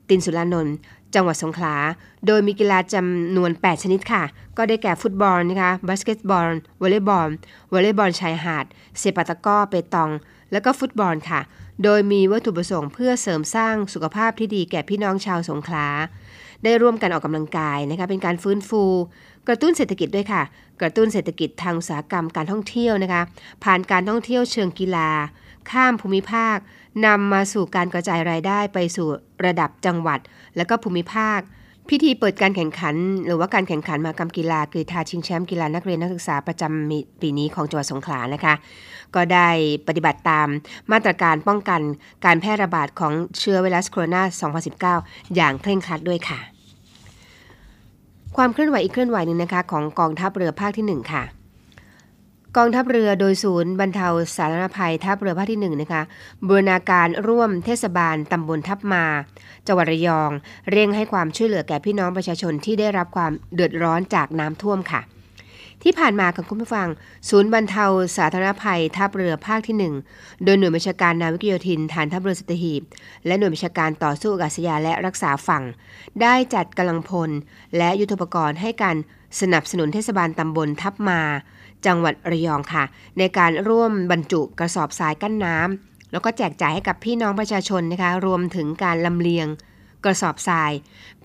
[0.08, 0.76] ติณสูลานนท์
[1.14, 1.76] จังหวัดสงขลา
[2.26, 4.22] โดยมีกีฬาจำนวน 8 ชนิดค่ะ
[4.56, 6.48] ก็ได้แก่ฟุตบอลนะคะ บาสเกตบอล
[6.80, 7.28] วอลเลย์บอล
[7.72, 8.64] วอลเลย์บอลชายหาด
[8.98, 10.10] เซปักตะกร้อ เปตอง
[10.52, 11.40] แล้วก็ฟุตซอลค่ะ
[11.84, 15.86] โดยมีวัตถุประสงค์เพื่อเสริมสร้างสุขภาพที่ดีแก่พี่น้องชาวสงขลา
[16.64, 18.82] ได้ร่วมกันออกกำลังกายนะคะเป็นการฟื้นฟู
[19.48, 20.42] กระตุ้นเศรษฐกิจด้วยค่ะ
[20.80, 23.22] กระตุ้นเศรษฐกิจทางอุตสาหกรรมการท่องเที่ยวนะคะ
[23.64, 25.10] ผ่านการท่องเที่ยวเชิงกีฬา
[25.70, 26.56] ข้ามภูมิภาค
[27.06, 29.08] นำมาสู่การกระจายรายได้ไปสู่
[29.44, 30.20] ระดับจังหวัด
[30.56, 31.40] และก็ภูมิภาค
[31.90, 32.94] พิธีเปิดการแข่งขัน
[33.26, 38.54] หรือว่าการแข่งขันมากรรมกีฬาคือทาชิงแชมป์กีฬานักเรียนนักศึกษาประจำปีนี้ของจังหวัดสงขลานะคะ
[39.14, 39.48] ก็ได้
[39.88, 40.48] ปฏิบัติตาม
[40.92, 41.80] มาตรการป้องกัน
[42.24, 46.40] การแพร่ระบาดของเชื้อไวรัสโคโรนา 2019 อย่างเคร่งครัดด้วยค่ะ
[48.36, 51.22] ความเคลื่อนไหวอีกเคลื่อนไหวหนึ่งนะคะ ของกองทัพเรือภาคที่ 1 ค่ะ
[52.56, 56.02] กองทัพเรือโดยศูนย์บรรเทาสาธารณภัยทัพเรือภาคที่ 1 นะคะ
[56.46, 59.04] บูรณาการร่วมเทศบาลตำบลทับมา
[59.66, 60.30] จังหวัดระยอง
[60.70, 65.00] เร่งให้ความช่วยเหลือแก่พี่น้องประชาชนที่ได้รับความเดือดร้อนจากน้ำท่วมค่ะ
[65.82, 66.88] ที่ผ่านมาค่ะคุณผู้ฟัง
[67.28, 67.84] ศูนย์บรรเทา
[68.16, 72.82] สาธารณภัยทัพเรือภาคที่ 1 โดยหน่วยบัญชาการนาวิกโยธินฐานทัพเรือสตหีบ
[73.26, 75.62] และหน่วยบัญชาการต่อสู้อากาศยานและรักษาฝั่ง
[76.22, 77.30] ได้จัดกำลังพล
[77.76, 78.96] และยุทธปกรณ์ให้การ
[79.40, 81.20] สนับสนุนเทศบาลตำบลทับมา
[81.86, 82.84] จังหวัดระยองค่ะ
[83.18, 89.46] ในการร่วมบรรจุกระสอบทรายกั้นน้ำแล้วก็แจกจ่ายให้กับพี่น้องประชาชนนะคะ รวมถึงการลำเลียง
[90.04, 90.72] กระสอบทราย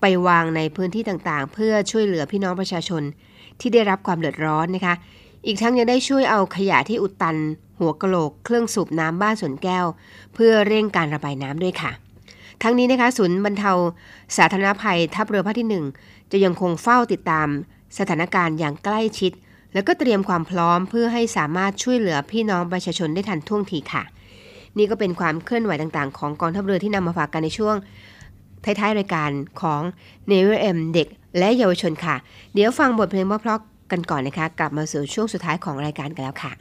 [0.00, 3.02] ไปวางในพื้นที่ต่างๆ เพื่อช่วยเหลือพี่น้องประชาชน
[3.60, 4.94] ที่ได้รับความเดือดร้อนนะคะ
[5.46, 7.36] อีกทั้งยังได้ช่วยเอาขยะที่อุดตัน
[7.78, 9.86] หัวกะโหลก เครื่องสูบน้ำบ้านสวนแก้ว
[10.34, 11.92] เพื่อเร่งการระบายน้ำด้วยค่ะ
[12.62, 13.72] ทั้งนี้นะคะศูนย์บรรเทา
[14.36, 15.68] สาธารณภัยทัพเรือภาคที่
[16.00, 17.48] 1 จะยังคงเฝ้าติดตาม
[17.98, 19.32] สถานการณ์อย่างใกล้ชิด
[19.76, 24.02] แล้วก็เตรียมความพร้อมเพื่อให้สามารถช่วยเหลือพี่น้องประชาชนได้ทันท่วงทีค่ะ
[24.78, 27.76] นี่ก็เป็นความเคลื่อนไหวต่างๆ ของกองทัพเรือที่นำมาฝากกันในช่วง
[28.64, 29.82] ท้ายๆรายการของ
[30.30, 31.08] n e v e M เด็ก
[31.38, 32.16] และเยาวชนค่ะ
[32.54, 36.52] เดี๋ยวฟังบทเพลงเพราะๆกันก่อนนะคะ กลับมาสู่ช่วงสุดท้ายของรายการกันแล้วค่ะ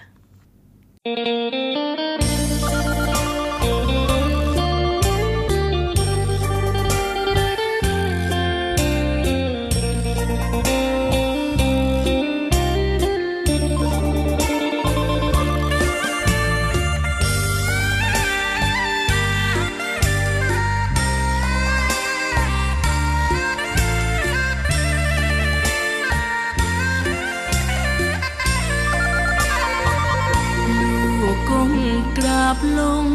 [32.55, 33.07] บลง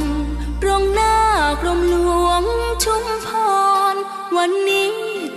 [0.62, 1.16] ตรงหน้า
[1.60, 1.94] กรมหล
[2.26, 2.42] วง
[2.84, 3.28] ชุมพ
[3.92, 3.94] ร
[4.36, 4.92] วันนี้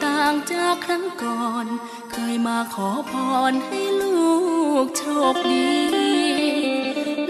[0.06, 1.66] ต่างจากครั้งก่อน
[2.12, 3.14] เคยมาขอพ
[3.52, 4.34] รให้ลู
[4.84, 5.74] กโชคดี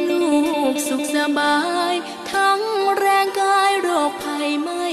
[0.10, 0.28] ลู
[0.72, 1.58] กสุขสบา
[1.92, 1.94] ย
[2.32, 2.60] ทั้ง
[2.98, 4.86] แรงกายโรคภัยไม่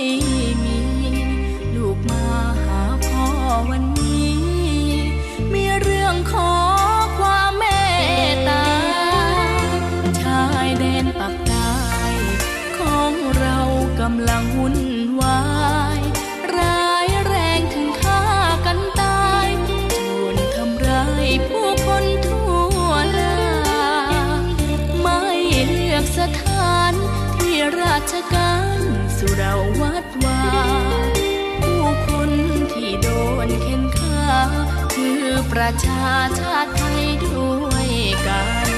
[35.73, 37.91] ประชาชาติไทยด้วย
[38.27, 38.71] กัน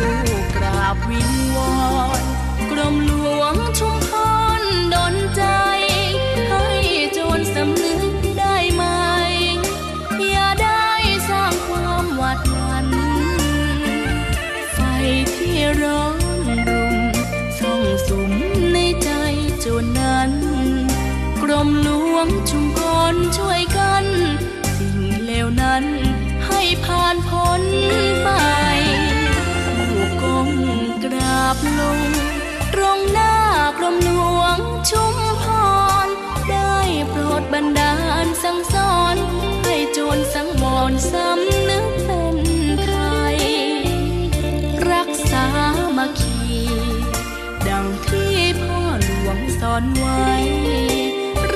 [0.00, 1.72] ลูกกราบวิงวอ
[2.20, 2.22] น
[2.70, 4.12] กรมหลวงชุมพ
[4.60, 4.62] ร
[4.94, 5.44] ดนใจ
[6.48, 6.66] ให้
[7.12, 8.84] โจรสำนึกได้ไหม
[10.30, 10.88] อย่าได้
[11.28, 12.88] สร้างความหวาดหวั่น
[14.72, 14.78] ไฟ
[15.34, 16.96] ที่ร้อนรุม
[17.58, 18.32] ส่องสุม
[18.72, 19.10] ในใจ
[19.64, 20.32] จรนั้น
[21.42, 22.78] กรมหลวงชุมพ
[23.12, 23.62] รช่วย
[31.80, 32.00] ลง
[32.74, 33.34] ตรงหน้า
[33.78, 34.10] กรมหล
[34.40, 34.56] วง
[34.90, 35.44] ชุมพ
[36.06, 36.08] ร
[36.50, 36.76] ได้
[37.08, 37.94] โปรดบันดา
[38.24, 39.16] ลสั่งสอน
[39.64, 42.36] ให้โจรสังวรสำนึกเป็น
[42.84, 42.90] ไท
[43.34, 43.38] ย
[44.90, 45.46] รักษา
[45.96, 46.42] มาคี
[47.68, 50.30] ดังที่พ่อหลวงสอนไว้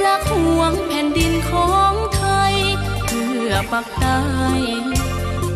[0.03, 2.55] รักห่วงแผ่นดินของไทย
[3.07, 4.23] เพื่อปักใต้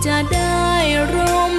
[0.06, 0.70] จะได้
[1.14, 1.52] ร่ม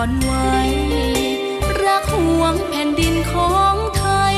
[0.00, 0.56] อนไว้
[1.84, 4.36] รักห่วงแผ่นดินของไทย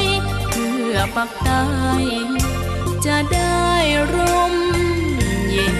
[0.50, 1.66] เพื่อปักใต้
[3.06, 3.70] จะได้
[4.12, 4.54] ร่ม
[5.50, 5.76] เย็น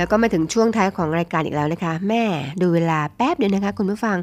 [0.00, 2.24] แล้วก็มาถึงช่วงท้ายของรายการอีกแล้วนะคะ แม่
[2.60, 4.18] ดูเวลาแป๊บเดียวนะคะ คุณผู้ฟัง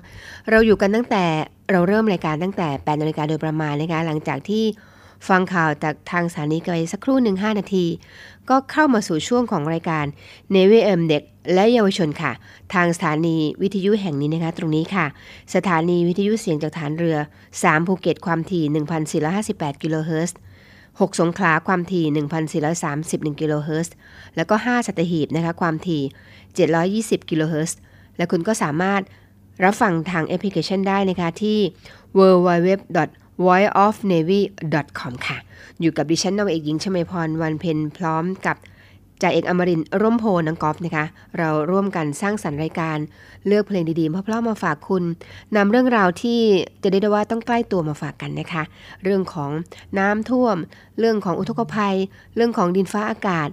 [0.49, 1.23] เราอยู่กันตั้งแต่
[1.71, 4.63] เราเริ่มรายการตั้งแต่8นาฬิกาโดยประมาณนะคะ หลังจากที่
[5.29, 7.85] ฟังข่าวจากทางสถานีไปสักครู่หนึ่ง5นาที
[8.49, 10.05] ก็เข้ามาสู่ช่วงของรายการ
[10.51, 11.23] เนวิเอมเด็ก
[11.53, 12.31] และเยาวชนค่ะ
[12.73, 15.05] ทางสถานีวิทยุแห่งนี้นะคะ ตรงนี้ค่ะ
[15.55, 17.17] สถานีวิทยุเสียงจากฐานเรือ
[17.51, 18.63] 3 ภูเก็ตความถี่
[19.23, 20.37] 1,458 กิโลเฮิรตซ์
[20.99, 22.05] 6 สงขลาความถี่
[22.73, 23.93] 1,431กิโลเฮิรตซ์
[24.35, 26.03] แล้วก็ 5 สัตหีบนะคะความถี่
[27.21, 27.77] 720กิโลเฮิรตซ์
[28.17, 29.01] และคุณก็สามารถ
[29.63, 31.59] รับฟังทางแอปพลิเคชันได้นะคะที่
[32.17, 32.69] www
[33.45, 35.37] voiceofnavy.com ค่ะ
[35.81, 38.57] อยู่กับดิฉันนาวเอกหญิงชมพรวันเพ็ญพร้อมกับ
[39.21, 41.05] จ่าเอกอมรินร่มโพนังกอฟนะคะ
[41.37, 42.97] เราร่วมกันสร้างสรรค์รายการ
[43.47, 45.03] เลือกเพลงดีๆเพราะๆมาฝากคุณ
[45.55, 46.39] นำเรื่องราวที่
[46.83, 48.63] จะได้ได้ว่าต้องใกล้ตัวมาฝากกันนะคะ
[49.03, 49.51] เรื่องของ
[49.99, 50.55] น้ำท่วม
[50.99, 51.95] เรื่องของอุทกภัย
[52.35, 53.49] เรื่องของดินฟ้าอากาศ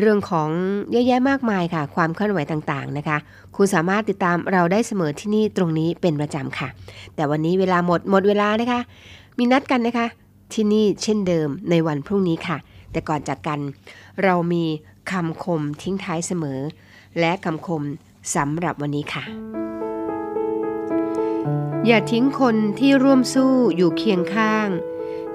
[0.00, 0.48] เรื่องของ
[0.90, 3.18] เยอะแยะมากมายค่ะ ความเคลื่อนไหวต่างๆนะคะ
[3.56, 6.68] คุณสามารถติดตามเราได้เสมอที่นี่ตรงนี้เป็นประจำค่ะ
[7.14, 8.80] แต่วันนี้เวลาหมดหมดเวลานะคะ
[9.38, 10.06] มีนัดกันนะคะ
[10.52, 12.56] ที่นี่เช่นเดิมในวันพรุ่งนี้ค่ะ
[12.92, 13.60] แต่ก่อนจากกัน
[14.24, 14.64] เรามี
[15.10, 16.60] คำคมทิ้งท้ายเสมอ
[17.20, 17.82] และคำคม
[18.34, 19.24] สำหรับวันนี้ค่ะ
[21.86, 24.68] อย่าทิ้งคนที่ร่วมสู้อยู่เคียงข้าง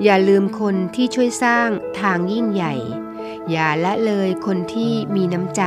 [0.03, 2.73] อย่าลืมคนที่ช่วยสร้างทางยิ่งใหญ่
[3.51, 5.63] อย่าละเลยคนที่มีน้ำใจ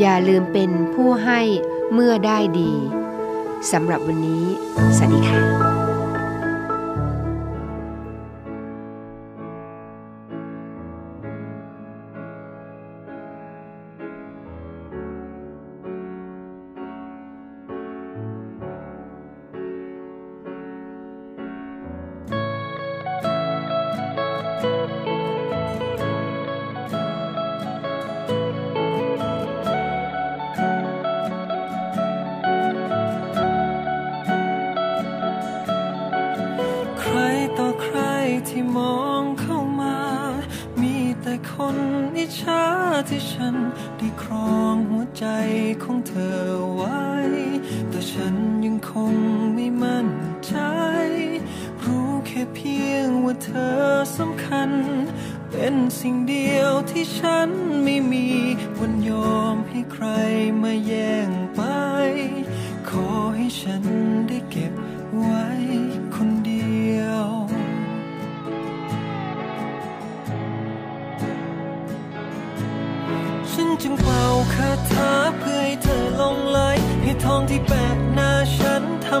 [0.00, 1.40] อย่าลืมเป็นผู้ให้
[1.92, 2.72] เมื่อได้ดี
[3.72, 4.44] สำหรับวันนี้
[4.96, 5.43] สวัสดีค่ะ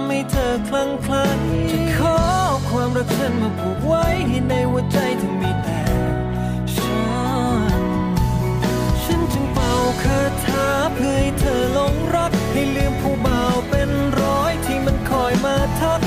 [0.04, 1.24] ำให้เธอคลั่งไคล้
[1.70, 2.18] จะขอ
[2.68, 5.82] ความรักฉันมาผูกไว้ให้ในหัวใจเธอมีแต่
[6.74, 6.96] ฉั
[7.80, 7.82] น
[9.02, 13.90] ฉันจึงเป่าคาถาเพื่อให้เธอหลงรัก ให้ลืมผู้บ่าวเป็น
[14.20, 16.00] ร้อยที่มันคอยมาทัก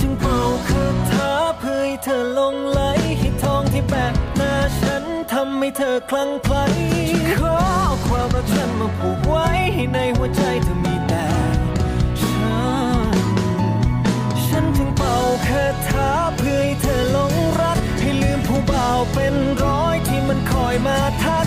[0.00, 0.38] จึงเป่า
[0.68, 2.80] คาถาเพื่อให้เธอลงไหล
[3.18, 6.66] ให้ทองที่แปะหน้าฉันทำให้เธอคลั่งไคล้
[7.38, 7.58] ขอ
[8.06, 11.26] ความรักฉันมาผูกไว้ให้ในหัวใจเธอมีแต่
[12.22, 12.54] ฉั
[12.98, 13.10] น
[14.46, 15.16] ฉันจึงเป่า
[15.46, 19.34] คาถาเพื่อให้เธอลงรัก ให้ลืมผู้บ่าวเป็น
[19.64, 21.46] ร้อยที่มันคอยมาทัก